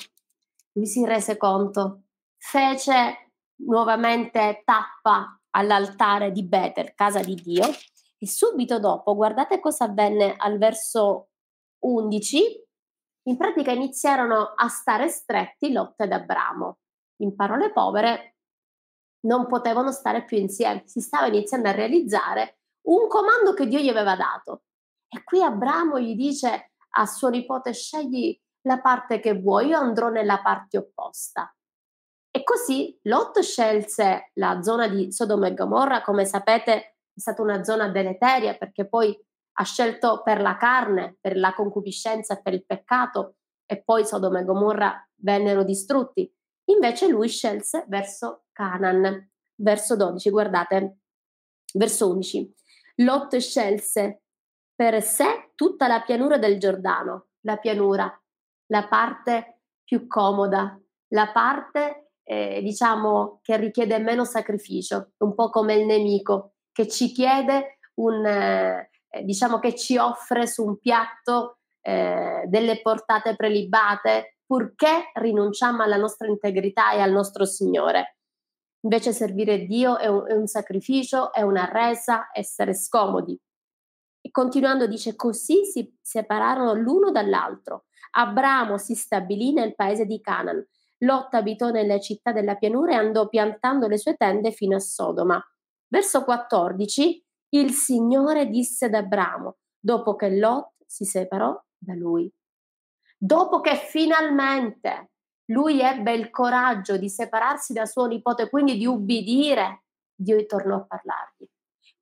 [0.73, 2.01] lui si rese conto,
[2.35, 3.26] fece
[3.57, 7.65] nuovamente tappa all'altare di Betel, casa di Dio,
[8.19, 11.29] e subito dopo, guardate cosa avvenne al verso
[11.79, 12.65] 11,
[13.27, 16.79] in pratica iniziarono a stare stretti Lot ed Abramo.
[17.17, 18.35] In parole povere,
[19.27, 23.89] non potevano stare più insieme, si stava iniziando a realizzare un comando che Dio gli
[23.89, 24.63] aveva dato.
[25.09, 30.09] E qui Abramo gli dice a suo nipote scegli la parte che vuoi, io andrò
[30.09, 31.51] nella parte opposta.
[32.31, 37.63] E così Lot scelse la zona di Sodoma e Gomorra, come sapete è stata una
[37.63, 39.17] zona deleteria perché poi
[39.59, 44.39] ha scelto per la carne, per la concupiscenza e per il peccato e poi Sodoma
[44.39, 46.31] e Gomorra vennero distrutti.
[46.65, 49.31] Invece lui scelse verso Canaan.
[49.59, 50.99] Verso 12, guardate,
[51.73, 52.53] verso 11.
[52.97, 54.21] Lot scelse
[54.75, 58.23] per sé tutta la pianura del Giordano, la pianura,
[58.67, 60.79] la parte più comoda,
[61.13, 67.11] la parte eh, diciamo che richiede meno sacrificio, un po' come il nemico che ci
[67.11, 68.89] chiede un eh,
[69.23, 76.27] diciamo che ci offre su un piatto eh, delle portate prelibate purché rinunciamo alla nostra
[76.27, 78.17] integrità e al nostro Signore.
[78.81, 83.39] Invece servire Dio è un, è un sacrificio, è una resa, essere scomodi.
[84.21, 87.85] E continuando dice, così si separarono l'uno dall'altro.
[88.11, 90.65] Abramo si stabilì nel paese di Canaan.
[90.99, 95.41] Lot abitò nelle città della pianura e andò piantando le sue tende fino a Sodoma.
[95.87, 102.31] Verso 14, il Signore disse ad Abramo, dopo che Lot si separò da lui.
[103.17, 105.11] Dopo che finalmente
[105.51, 109.83] lui ebbe il coraggio di separarsi da suo nipote, quindi di ubbidire,
[110.13, 111.47] Dio tornò a parlargli.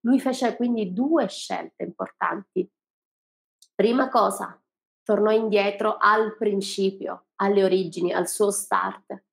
[0.01, 2.69] Lui fece quindi due scelte importanti.
[3.73, 4.59] Prima cosa,
[5.05, 9.23] tornò indietro al principio, alle origini, al suo start,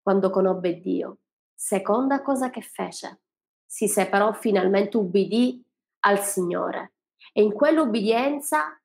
[0.00, 1.18] quando conobbe Dio.
[1.52, 3.22] Seconda cosa che fece,
[3.66, 5.62] si separò finalmente, ubbidì
[6.04, 6.94] al Signore.
[7.32, 8.80] E in quell'ubbidienza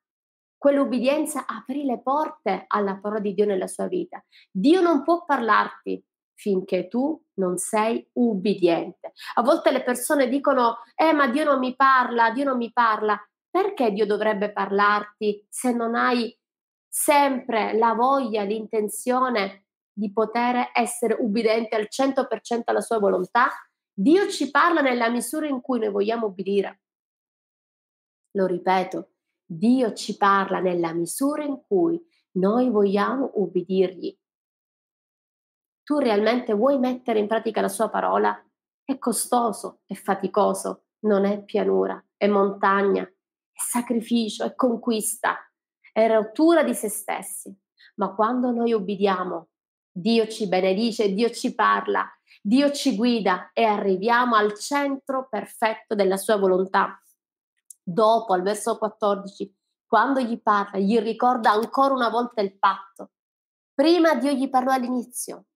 [0.64, 4.24] quell'ubbidienza aprì le porte alla parola di Dio nella sua vita.
[4.50, 6.02] Dio non può parlarti
[6.34, 9.12] finché tu non sei ubbidiente.
[9.34, 13.18] A volte le persone dicono, eh ma Dio non mi parla, Dio non mi parla.
[13.54, 16.36] Perché Dio dovrebbe parlarti se non hai
[16.88, 23.50] sempre la voglia, l'intenzione di poter essere ubbidiente al 100% alla sua volontà?
[23.92, 26.80] Dio ci parla nella misura in cui noi vogliamo ubbidire.
[28.32, 29.12] Lo ripeto,
[29.44, 34.18] Dio ci parla nella misura in cui noi vogliamo ubbidirgli.
[35.84, 38.36] Tu realmente vuoi mettere in pratica la sua parola?
[38.82, 43.08] È costoso, è faticoso, non è pianura, è montagna,
[43.54, 45.38] è sacrificio, è conquista,
[45.92, 47.56] è rottura di se stessi.
[47.96, 49.48] Ma quando noi ubbidiamo,
[49.90, 52.06] Dio ci benedice, Dio ci parla
[52.46, 57.00] Dio ci guida e arriviamo al centro perfetto della sua volontà.
[57.82, 59.50] Dopo, al verso 14,
[59.86, 63.12] quando gli parla, gli ricorda ancora una volta il patto.
[63.72, 65.46] Prima Dio gli parlò all'inizio.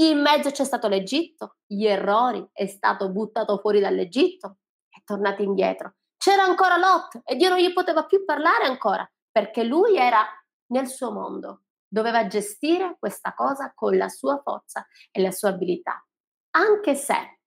[0.00, 5.94] In mezzo c'è stato l'Egitto, gli errori, è stato buttato fuori dall'Egitto, è tornato indietro.
[6.28, 10.26] C'era ancora Lot e Dio non gli poteva più parlare ancora perché lui era
[10.72, 16.06] nel suo mondo, doveva gestire questa cosa con la sua forza e la sua abilità.
[16.50, 17.38] Anche se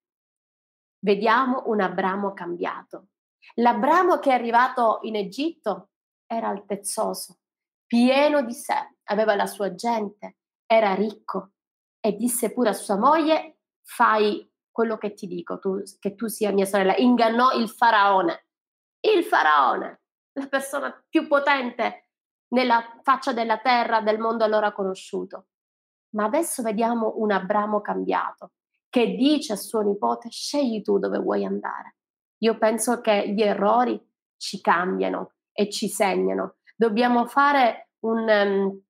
[0.98, 3.10] vediamo un Abramo cambiato.
[3.54, 5.90] L'Abramo che è arrivato in Egitto
[6.26, 7.38] era altezzoso,
[7.86, 11.52] pieno di sé, aveva la sua gente, era ricco
[12.00, 16.50] e disse pure a sua moglie fai quello che ti dico, tu, che tu sia
[16.50, 16.96] mia sorella.
[16.96, 18.46] Ingannò il faraone.
[19.04, 20.02] Il faraone,
[20.34, 22.06] la persona più potente
[22.52, 25.46] nella faccia della terra del mondo allora conosciuto.
[26.10, 28.52] Ma adesso vediamo un Abramo cambiato
[28.88, 31.96] che dice a suo nipote scegli tu dove vuoi andare.
[32.42, 34.00] Io penso che gli errori
[34.36, 36.56] ci cambiano e ci segnano.
[36.76, 38.28] Dobbiamo fare un...
[38.28, 38.82] Um,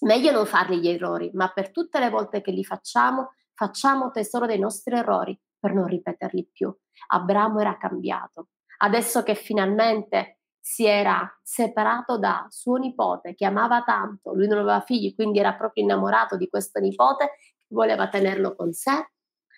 [0.00, 4.46] meglio non farli gli errori, ma per tutte le volte che li facciamo, facciamo tesoro
[4.46, 6.74] dei nostri errori per non ripeterli più.
[7.08, 8.48] Abramo era cambiato.
[8.82, 14.80] Adesso che finalmente si era separato da suo nipote che amava tanto, lui non aveva
[14.80, 17.32] figli, quindi era proprio innamorato di questo nipote,
[17.68, 19.10] voleva tenerlo con sé,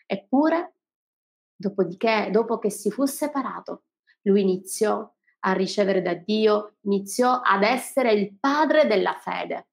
[0.07, 0.77] eppure,
[1.55, 3.85] dopodiché, dopo che si fu separato,
[4.23, 5.09] lui iniziò
[5.45, 9.69] a ricevere da Dio, iniziò ad essere il padre della fede.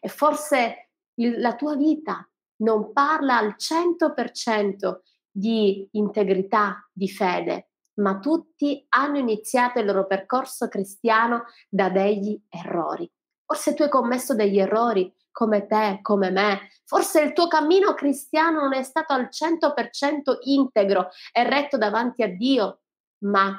[0.00, 2.28] E forse il, la tua vita
[2.62, 5.00] non parla al 100%
[5.30, 7.67] di integrità, di fede,
[7.98, 13.10] ma tutti hanno iniziato il loro percorso cristiano da degli errori.
[13.44, 16.68] Forse tu hai commesso degli errori come te, come me.
[16.84, 22.28] Forse il tuo cammino cristiano non è stato al 100% integro e retto davanti a
[22.28, 22.80] Dio,
[23.24, 23.56] ma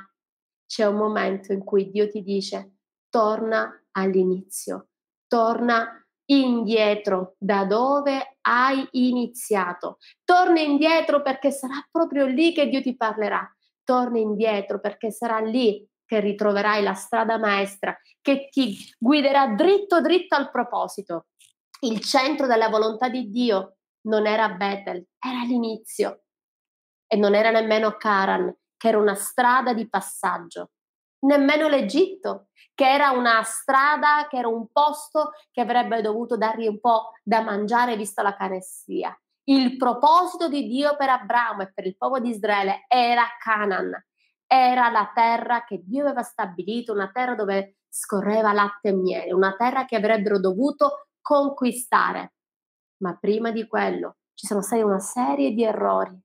[0.66, 2.74] c'è un momento in cui Dio ti dice
[3.10, 4.90] torna all'inizio,
[5.28, 9.98] torna indietro da dove hai iniziato.
[10.24, 13.52] Torna indietro perché sarà proprio lì che Dio ti parlerà
[13.90, 20.36] torni indietro perché sarà lì che ritroverai la strada maestra che ti guiderà dritto dritto
[20.36, 21.26] al proposito.
[21.82, 26.22] Il centro della volontà di Dio non era Bethel, era l'inizio
[27.08, 30.70] e non era nemmeno Caran, che era una strada di passaggio,
[31.26, 36.80] nemmeno l'Egitto, che era una strada, che era un posto che avrebbe dovuto dargli un
[36.80, 39.20] po' da mangiare vista la carestia.
[39.50, 43.92] Il proposito di Dio per Abramo e per il popolo di Israele era Canaan,
[44.46, 49.56] era la terra che Dio aveva stabilito, una terra dove scorreva latte e miele, una
[49.56, 52.34] terra che avrebbero dovuto conquistare.
[52.98, 56.16] Ma prima di quello ci sono stati una serie di errori,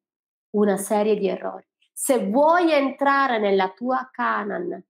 [0.57, 1.67] una serie di errori.
[1.95, 4.85] Se vuoi entrare nella tua Canaan,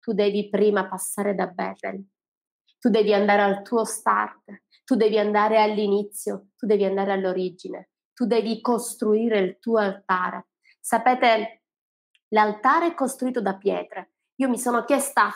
[0.00, 2.04] tu devi prima passare da Bethel,
[2.80, 8.24] tu devi andare al tuo start, tu devi andare all'inizio, tu devi andare all'origine, tu
[8.24, 10.46] devi costruire il tuo altare.
[10.80, 11.64] Sapete,
[12.28, 14.12] l'altare è costruito da pietre.
[14.36, 15.28] Io mi sono chiesta,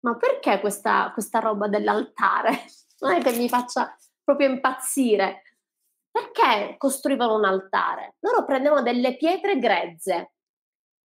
[0.00, 2.66] ma perché questa, questa roba dell'altare?
[3.02, 5.42] Non è che mi faccia proprio impazzire.
[6.08, 8.14] Perché costruivano un altare?
[8.20, 10.34] Loro prendevano delle pietre grezze.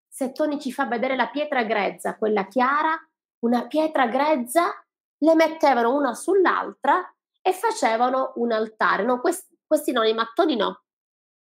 [0.08, 2.96] Se Tony ci fa vedere la pietra grezza, quella chiara,
[3.40, 4.72] una pietra grezza,
[5.18, 7.04] le mettevano una sull'altra
[7.48, 9.06] e facevano un altare.
[9.06, 10.84] No, questi, questi no, i mattoni no,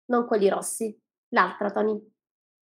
[0.08, 0.94] non quelli rossi.
[1.30, 1.98] L'altra, Tony,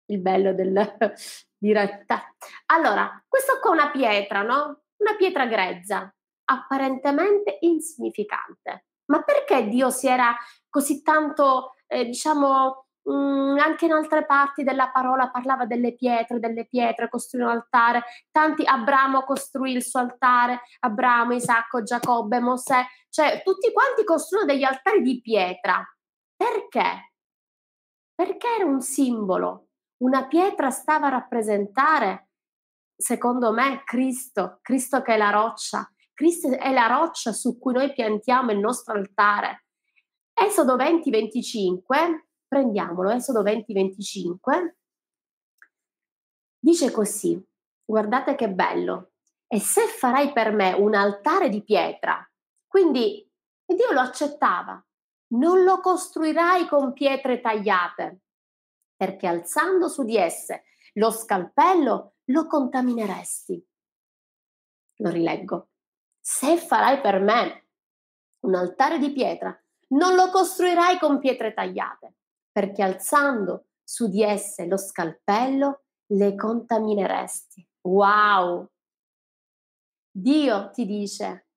[0.07, 0.73] il bello del
[1.59, 2.33] diretta.
[2.66, 4.83] Allora, questo qua è una pietra, no?
[4.99, 8.87] Una pietra grezza, apparentemente insignificante.
[9.07, 10.35] Ma perché Dio si era
[10.68, 16.67] così tanto, eh, diciamo, Mm, anche in altre parti della parola parlava delle pietre, delle
[16.67, 18.03] pietre, costruì un altare.
[18.31, 24.64] Tanti, Abramo costruì il suo altare, Abramo, Isacco, Giacobbe, Mosè, cioè tutti quanti costruirono degli
[24.64, 25.85] altari di pietra.
[26.35, 27.12] Perché?
[28.15, 29.69] Perché era un simbolo.
[29.98, 32.29] Una pietra stava a rappresentare,
[32.96, 35.87] secondo me, Cristo, Cristo che è la roccia.
[36.15, 39.67] Cristo è la roccia su cui noi piantiamo il nostro altare.
[40.33, 44.75] Esodo 20-25 prendiamolo, Esodo 20-25,
[46.59, 47.42] dice così,
[47.85, 49.13] guardate che bello,
[49.47, 52.29] e se farai per me un altare di pietra,
[52.67, 53.29] quindi
[53.65, 54.85] Dio lo accettava,
[55.35, 58.21] non lo costruirai con pietre tagliate,
[58.97, 60.65] perché alzando su di esse
[60.95, 63.67] lo scalpello lo contamineresti.
[64.99, 65.71] Lo rileggo.
[66.21, 67.67] Se farai per me
[68.40, 72.15] un altare di pietra, non lo costruirai con pietre tagliate,
[72.55, 77.69] perché alzando su di esse lo scalpello le contamineresti.
[77.88, 78.71] Wow!
[80.09, 81.48] Dio ti dice,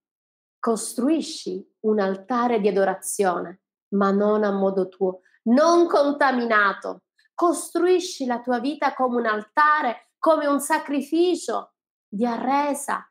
[0.58, 7.04] costruisci un altare di adorazione, ma non a modo tuo, non contaminato.
[7.36, 11.74] Costruisci la tua vita come un altare, come un sacrificio
[12.08, 13.08] di arresa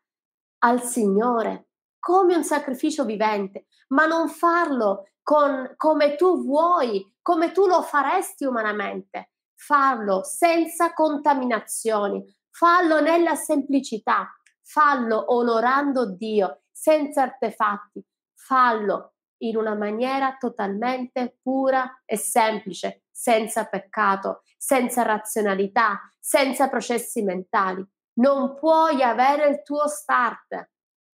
[0.64, 1.68] al Signore,
[2.00, 8.44] come un sacrificio vivente, ma non farlo con, come tu vuoi, come tu lo faresti
[8.44, 9.32] umanamente.
[9.56, 18.06] Farlo senza contaminazioni, fallo nella semplicità, fallo onorando Dio, senza artefatti,
[18.36, 27.84] fallo in una maniera totalmente pura e semplice, senza peccato, senza razionalità, senza processi mentali.
[28.20, 30.70] Non puoi avere il tuo start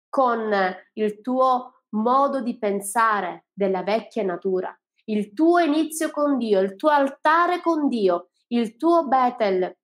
[0.08, 0.50] con
[0.94, 6.90] il tuo modo di pensare della vecchia natura, il tuo inizio con Dio, il tuo
[6.90, 9.76] altare con Dio, il tuo Betel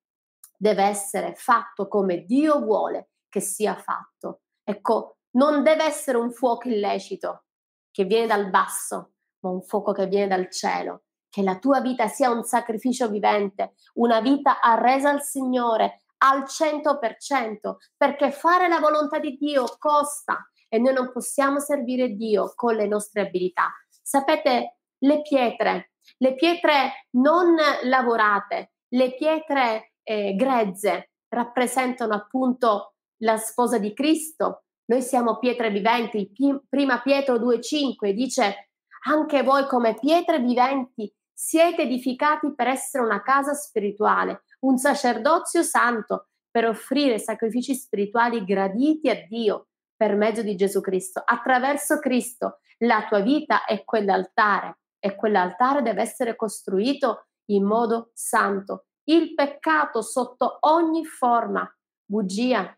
[0.56, 4.42] deve essere fatto come Dio vuole che sia fatto.
[4.62, 7.44] Ecco, non deve essere un fuoco illecito
[7.90, 11.04] che viene dal basso, ma un fuoco che viene dal cielo.
[11.28, 17.76] Che la tua vita sia un sacrificio vivente, una vita arresa al Signore al 100%,
[17.96, 22.88] perché fare la volontà di Dio costa e noi non possiamo servire Dio con le
[22.88, 23.72] nostre abilità.
[23.88, 27.54] Sapete, le pietre, le pietre non
[27.84, 34.64] lavorate, le pietre eh, grezze rappresentano appunto la sposa di Cristo.
[34.86, 36.32] Noi siamo pietre viventi.
[36.68, 38.70] Prima Pietro 2,5 dice
[39.06, 46.30] anche voi come pietre viventi siete edificati per essere una casa spirituale, un sacerdozio santo
[46.50, 49.68] per offrire sacrifici spirituali graditi a Dio
[50.04, 51.22] per mezzo di Gesù Cristo.
[51.24, 58.84] Attraverso Cristo la tua vita è quell'altare e quell'altare deve essere costruito in modo santo.
[59.04, 61.66] Il peccato sotto ogni forma,
[62.04, 62.76] bugia,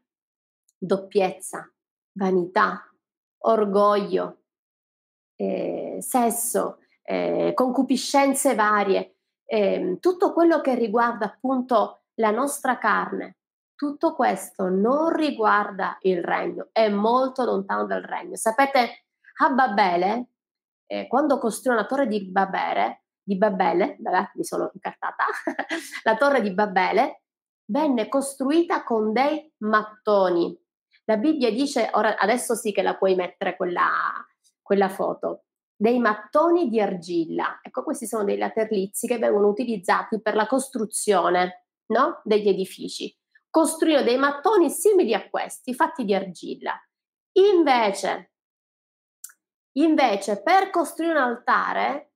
[0.78, 1.68] doppiezza,
[2.12, 2.88] vanità,
[3.38, 4.42] orgoglio,
[5.34, 13.38] eh, sesso, eh, concupiscenze varie, eh, tutto quello che riguarda appunto la nostra carne,
[13.76, 18.34] tutto questo non riguarda il regno, è molto lontano dal regno.
[18.34, 19.04] Sapete,
[19.38, 20.30] a Babele,
[20.86, 25.24] eh, quando costruì una torre di Babele, di Babele, vabbè, mi sono incartata,
[26.04, 27.22] la torre di Babele
[27.66, 30.58] venne costruita con dei mattoni.
[31.04, 33.90] La Bibbia dice, ora adesso sì che la puoi mettere quella,
[34.62, 35.44] quella foto,
[35.76, 37.60] dei mattoni di argilla.
[37.62, 42.20] Ecco, questi sono dei laterlizi che vengono utilizzati per la costruzione no?
[42.24, 43.14] degli edifici
[43.56, 46.78] costruire dei mattoni simili a questi, fatti di argilla.
[47.38, 48.32] Invece,
[49.78, 52.12] invece per costruire un altare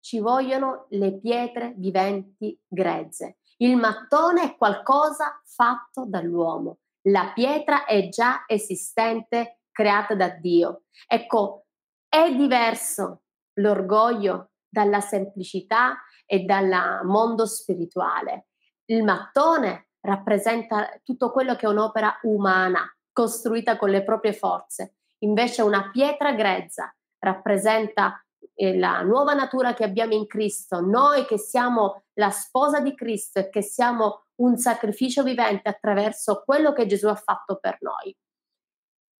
[0.00, 3.38] ci vogliono le pietre viventi grezze.
[3.58, 6.78] Il mattone è qualcosa fatto dall'uomo.
[7.02, 10.82] La pietra è già esistente, creata da Dio.
[11.06, 11.66] Ecco,
[12.08, 13.22] è diverso
[13.60, 18.48] l'orgoglio dalla semplicità e dal mondo spirituale.
[18.86, 24.96] Il mattone rappresenta tutto quello che è un'opera umana, costruita con le proprie forze.
[25.18, 28.22] Invece una pietra grezza rappresenta
[28.54, 33.38] eh, la nuova natura che abbiamo in Cristo, noi che siamo la sposa di Cristo
[33.38, 38.14] e che siamo un sacrificio vivente attraverso quello che Gesù ha fatto per noi.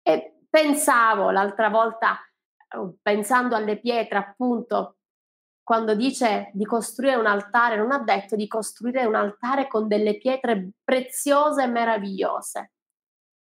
[0.03, 2.19] E pensavo l'altra volta,
[2.69, 4.97] eh, pensando alle pietre, appunto,
[5.63, 10.19] quando dice di costruire un altare, non ha detto di costruire un altare con delle
[10.19, 12.73] pietre preziose e meravigliose.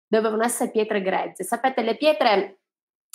[0.07, 1.43] Dovevano essere pietre grezze.
[1.43, 2.59] Sapete, le pietre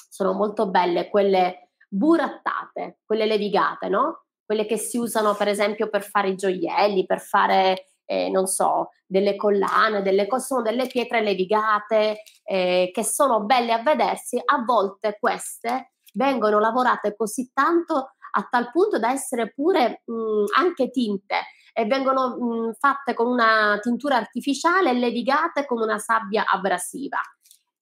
[0.08, 4.24] sono molto belle, quelle burattate, quelle levigate, no?
[4.44, 8.90] Quelle che si usano per esempio per fare i gioielli, per fare, eh, non so,
[9.06, 14.40] delle collane, delle cose, sono delle pietre levigate eh, che sono belle a vedersi.
[14.44, 20.90] A volte queste vengono lavorate così tanto a tal punto da essere pure mh, anche
[20.90, 21.40] tinte
[21.72, 27.18] e vengono mh, fatte con una tintura artificiale e levigate con una sabbia abrasiva.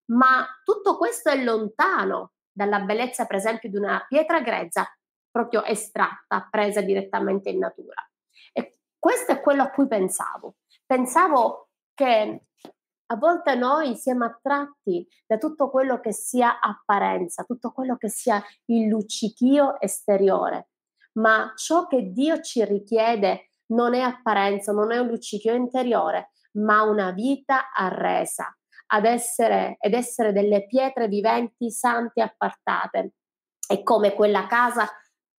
[0.07, 4.87] Ma tutto questo è lontano dalla bellezza, per esempio, di una pietra grezza
[5.31, 8.09] proprio estratta, presa direttamente in natura.
[8.53, 10.57] E questo è quello a cui pensavo.
[10.87, 12.46] Pensavo che
[13.09, 18.43] a volte noi siamo attratti da tutto quello che sia apparenza, tutto quello che sia
[18.67, 20.71] il luccichio esteriore,
[21.19, 26.83] ma ciò che Dio ci richiede non è apparenza, non è un luccichio interiore, ma
[26.83, 28.57] una vita arresa
[28.89, 33.15] ad essere, ed essere delle pietre viventi, sante appartate.
[33.67, 34.89] È come quella casa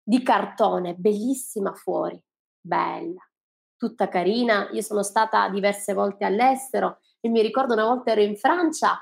[0.03, 2.21] di cartone, bellissima fuori,
[2.59, 3.25] bella,
[3.77, 4.69] tutta carina.
[4.71, 8.99] Io sono stata diverse volte all'estero e mi ricordo una volta ero in Francia,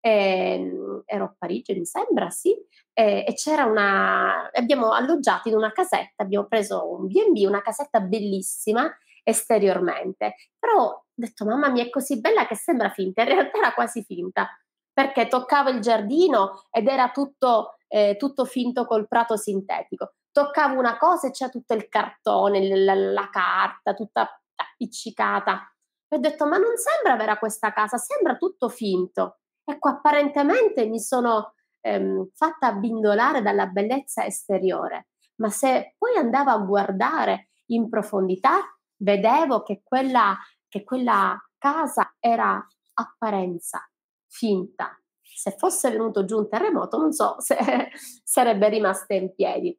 [0.00, 0.70] eh,
[1.06, 2.54] ero a Parigi mi sembra, sì,
[2.92, 8.00] eh, e c'era una, abbiamo alloggiato in una casetta, abbiamo preso un B&B, una casetta
[8.00, 13.58] bellissima esteriormente, però ho detto mamma mia è così bella che sembra finta, in realtà
[13.58, 14.48] era quasi finta,
[14.92, 20.12] perché toccavo il giardino ed era tutto, eh, tutto finto col prato sintetico.
[20.30, 25.73] Toccavo una cosa e c'era tutto il cartone, la, la carta, tutta appiccicata.
[26.14, 29.38] Ho detto, ma non sembra vera questa casa, sembra tutto finto.
[29.64, 36.58] Ecco, apparentemente mi sono ehm, fatta abbindolare dalla bellezza esteriore, ma se poi andavo a
[36.58, 38.60] guardare in profondità,
[38.98, 40.38] vedevo che quella,
[40.68, 43.80] che quella casa era apparenza,
[44.28, 44.96] finta.
[45.20, 47.56] Se fosse venuto giù un terremoto, non so se
[48.22, 49.76] sarebbe rimasta in piedi.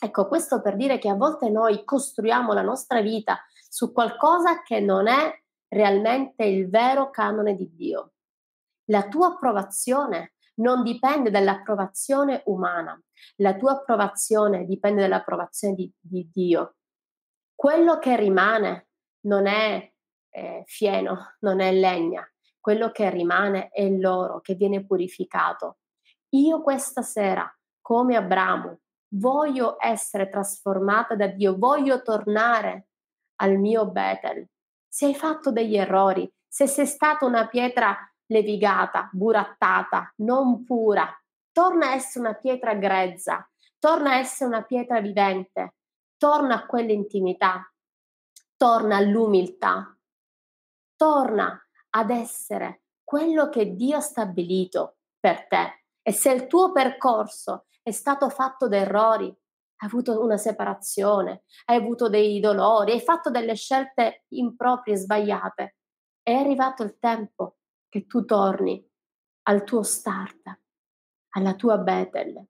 [0.00, 4.78] Ecco, questo per dire che a volte noi costruiamo la nostra vita su qualcosa che
[4.78, 5.42] non è
[5.74, 8.12] realmente il vero canone di Dio.
[8.90, 13.00] La tua approvazione non dipende dall'approvazione umana,
[13.36, 16.76] la tua approvazione dipende dall'approvazione di, di Dio.
[17.54, 18.88] Quello che rimane
[19.26, 19.92] non è
[20.30, 22.26] eh, fieno, non è legna,
[22.60, 25.78] quello che rimane è l'oro che viene purificato.
[26.30, 28.80] Io questa sera, come Abramo,
[29.14, 32.88] voglio essere trasformata da Dio, voglio tornare
[33.36, 34.48] al mio Betel.
[34.94, 41.12] Se hai fatto degli errori, se sei stata una pietra levigata, burattata, non pura.
[41.50, 43.44] Torna a essere una pietra grezza,
[43.80, 45.74] torna a essere una pietra vivente,
[46.16, 47.68] torna a quell'intimità,
[48.56, 49.98] torna all'umiltà,
[50.94, 55.86] torna ad essere quello che Dio ha stabilito per te.
[56.02, 59.36] E se il tuo percorso è stato fatto da errori,
[59.76, 65.76] hai avuto una separazione, hai avuto dei dolori, hai fatto delle scelte improprie, sbagliate,
[66.22, 67.58] è arrivato il tempo
[67.88, 68.86] che tu torni
[69.42, 70.60] al tuo start,
[71.30, 72.46] alla tua Bethel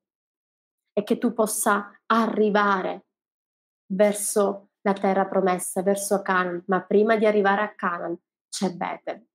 [0.93, 3.07] e che tu possa arrivare
[3.87, 8.17] verso la terra promessa, verso Canaan, ma prima di arrivare a Canaan
[8.49, 9.27] c'è Bethel.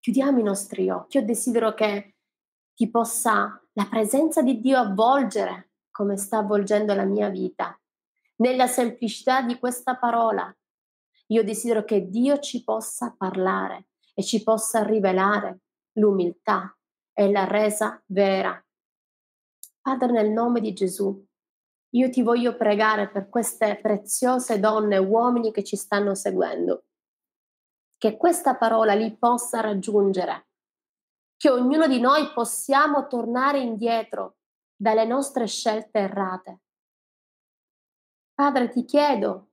[0.00, 2.16] Chiudiamo i nostri occhi, io desidero che
[2.74, 7.78] ti possa la presenza di Dio avvolgere come sta avvolgendo la mia vita,
[8.36, 10.52] nella semplicità di questa parola.
[11.26, 15.60] Io desidero che Dio ci possa parlare, e ci possa rivelare
[15.92, 16.76] l'umiltà
[17.12, 18.62] e la resa vera.
[19.80, 21.24] Padre, nel nome di Gesù,
[21.94, 26.84] io ti voglio pregare per queste preziose donne e uomini che ci stanno seguendo,
[27.98, 30.48] che questa parola li possa raggiungere,
[31.36, 34.36] che ognuno di noi possiamo tornare indietro
[34.82, 36.58] dalle nostre scelte errate.
[38.34, 39.50] Padre, ti chiedo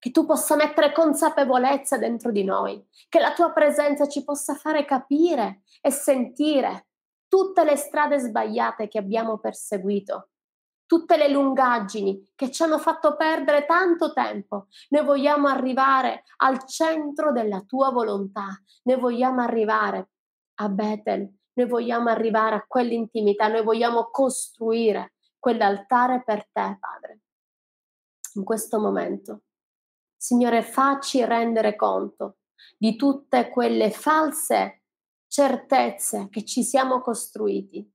[0.00, 4.84] che tu possa mettere consapevolezza dentro di noi, che la tua presenza ci possa fare
[4.84, 6.88] capire e sentire
[7.28, 10.30] tutte le strade sbagliate che abbiamo perseguito,
[10.86, 14.66] tutte le lungaggini che ci hanno fatto perdere tanto tempo.
[14.88, 18.48] Noi vogliamo arrivare al centro della tua volontà,
[18.82, 20.10] noi vogliamo arrivare
[20.54, 27.20] a Bethel, noi vogliamo arrivare a quell'intimità, noi vogliamo costruire quell'altare per te, Padre,
[28.34, 29.42] in questo momento.
[30.16, 32.38] Signore, facci rendere conto
[32.78, 34.82] di tutte quelle false
[35.26, 37.92] certezze che ci siamo costruiti,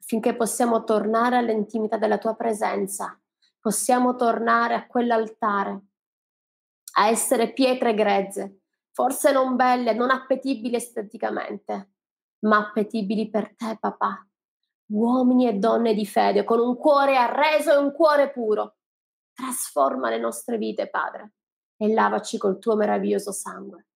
[0.00, 3.18] affinché possiamo tornare all'intimità della tua presenza,
[3.58, 5.80] possiamo tornare a quell'altare,
[6.96, 8.63] a essere pietre grezze,
[8.94, 11.90] forse non belle, non appetibili esteticamente,
[12.44, 14.26] ma appetibili per te, papà.
[14.86, 18.76] Uomini e donne di fede, con un cuore arreso e un cuore puro,
[19.34, 21.32] Trasforma le nostre vite, Padre,
[21.76, 23.88] e lavaci col tuo meraviglioso sangue.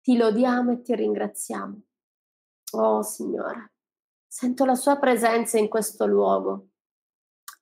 [0.00, 1.80] Ti lodiamo e ti ringraziamo.
[2.72, 3.74] Oh Signore,
[4.26, 6.70] sento la sua presenza in questo luogo.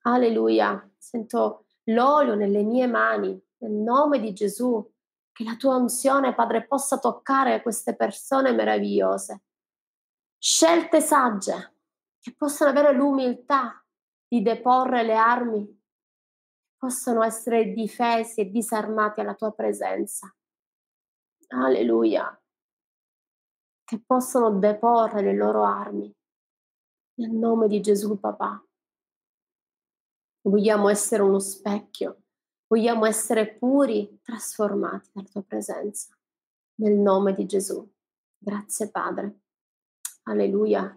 [0.03, 4.91] Alleluia, sento l'olio nelle mie mani, nel nome di Gesù.
[5.39, 9.45] Che la tua unzione, Padre, possa toccare queste persone meravigliose.
[10.36, 11.76] Scelte sagge,
[12.18, 13.80] che possano avere l'umiltà
[14.26, 15.80] di deporre le armi
[16.76, 20.28] possono essere difesi e disarmati alla tua presenza.
[21.51, 22.36] Alleluia.
[23.84, 26.12] Che possono deporre le loro armi.
[27.20, 28.61] Nel nome di Gesù, papà.
[30.41, 32.24] Vogliamo essere uno specchio,
[32.68, 36.16] vogliamo essere puri, trasformati dalla tua presenza.
[36.76, 37.86] Nel nome di Gesù.
[38.38, 39.40] Grazie, Padre.
[40.24, 40.88] Alleluia.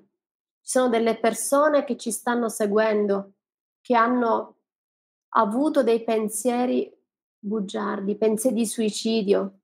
[0.62, 3.34] Ci sono delle persone che ci stanno seguendo
[3.82, 4.58] che hanno
[5.30, 6.96] avuto dei pensieri
[7.40, 9.60] bugiardi, pensieri di suicidio.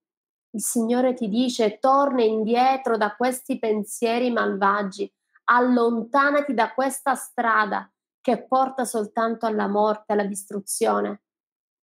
[0.51, 5.11] Il Signore ti dice torna indietro da questi pensieri malvagi,
[5.45, 11.26] allontanati da questa strada che porta soltanto alla morte, alla distruzione.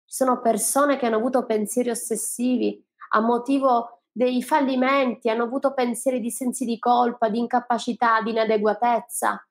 [0.05, 6.19] Ci sono persone che hanno avuto pensieri ossessivi a motivo dei fallimenti, hanno avuto pensieri
[6.19, 9.45] di sensi di colpa, di incapacità, di inadeguatezza,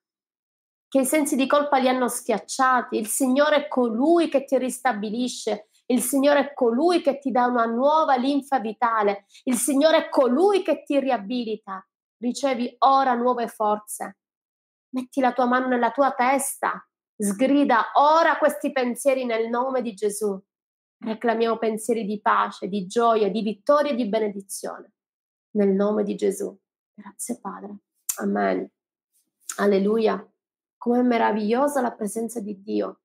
[0.89, 2.97] che i sensi di colpa li hanno schiacciati.
[2.97, 7.67] Il Signore è colui che ti ristabilisce, il Signore è colui che ti dà una
[7.67, 11.87] nuova linfa vitale, il Signore è colui che ti riabilita.
[12.17, 14.19] Ricevi ora nuove forze.
[14.95, 20.41] Metti la tua mano nella tua testa, sgrida ora questi pensieri nel nome di Gesù.
[20.99, 24.93] Reclamiamo pensieri di pace, di gioia, di vittoria e di benedizione.
[25.53, 26.57] Nel nome di Gesù.
[26.95, 27.77] Grazie Padre.
[28.21, 28.69] Amen.
[29.57, 30.27] Alleluia.
[30.77, 33.01] Com'è meravigliosa la presenza di Dio.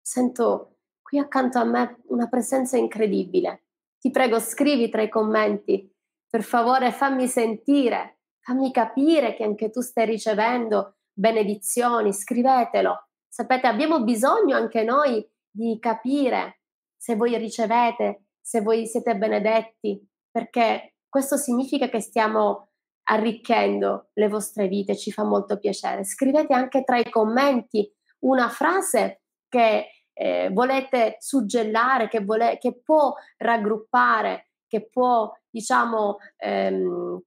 [0.00, 3.64] Sento qui accanto a me una presenza incredibile.
[3.98, 5.90] Ti prego, scrivi tra i commenti.
[6.28, 13.07] Per favore, fammi sentire, fammi capire che anche tu stai ricevendo benedizioni, scrivetelo.
[13.28, 16.60] Sapete, abbiamo bisogno anche noi di capire
[16.96, 22.70] se voi ricevete, se voi siete benedetti, perché questo significa che stiamo
[23.04, 26.04] arricchendo le vostre vite, ci fa molto piacere.
[26.04, 33.14] Scrivete anche tra i commenti una frase che eh, volete suggellare, che, vole- che, può
[33.36, 37.20] raggruppare, che può, diciamo, ehm,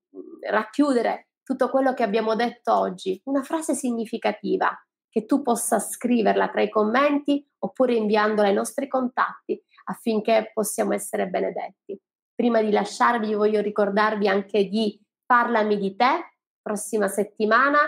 [0.49, 3.19] racchiudere tutto quello che abbiamo detto oggi.
[3.25, 4.71] Una frase significativa
[5.11, 11.27] che tu possa scriverla tra i commenti oppure inviandola ai nostri contatti affinché possiamo essere
[11.27, 11.99] benedetti.
[12.33, 17.79] Prima di lasciarvi voglio ricordarvi anche di Parlami di te, prossima settimana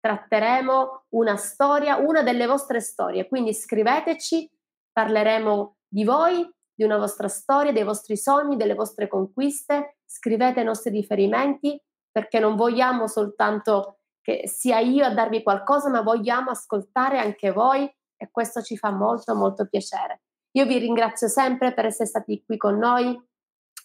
[0.00, 4.48] tratteremo una storia, una delle vostre storie, quindi scriveteci,
[4.92, 10.64] parleremo di voi, di una vostra storia, dei vostri sogni, delle vostre conquiste, scrivete i
[10.64, 17.20] nostri riferimenti perché non vogliamo soltanto che sia io a darvi qualcosa, ma vogliamo ascoltare
[17.20, 20.22] anche voi e questo ci fa molto molto piacere.
[20.56, 23.16] Io vi ringrazio sempre per essere stati qui con noi.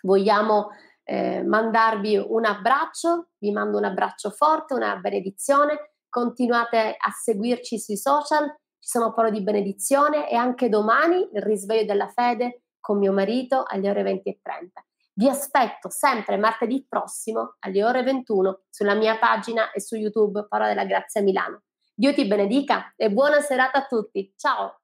[0.01, 0.69] Vogliamo
[1.03, 7.97] eh, mandarvi un abbraccio, vi mando un abbraccio forte, una benedizione, continuate a seguirci sui
[7.97, 8.47] social,
[8.79, 13.63] ci sono parole di benedizione e anche domani il risveglio della fede con mio marito
[13.63, 14.85] alle ore 20 e 30.
[15.13, 20.69] Vi aspetto sempre martedì prossimo alle ore 21 sulla mia pagina e su YouTube Parola
[20.69, 21.63] della Grazia Milano.
[21.93, 24.33] Dio ti benedica e buona serata a tutti.
[24.35, 24.80] Ciao!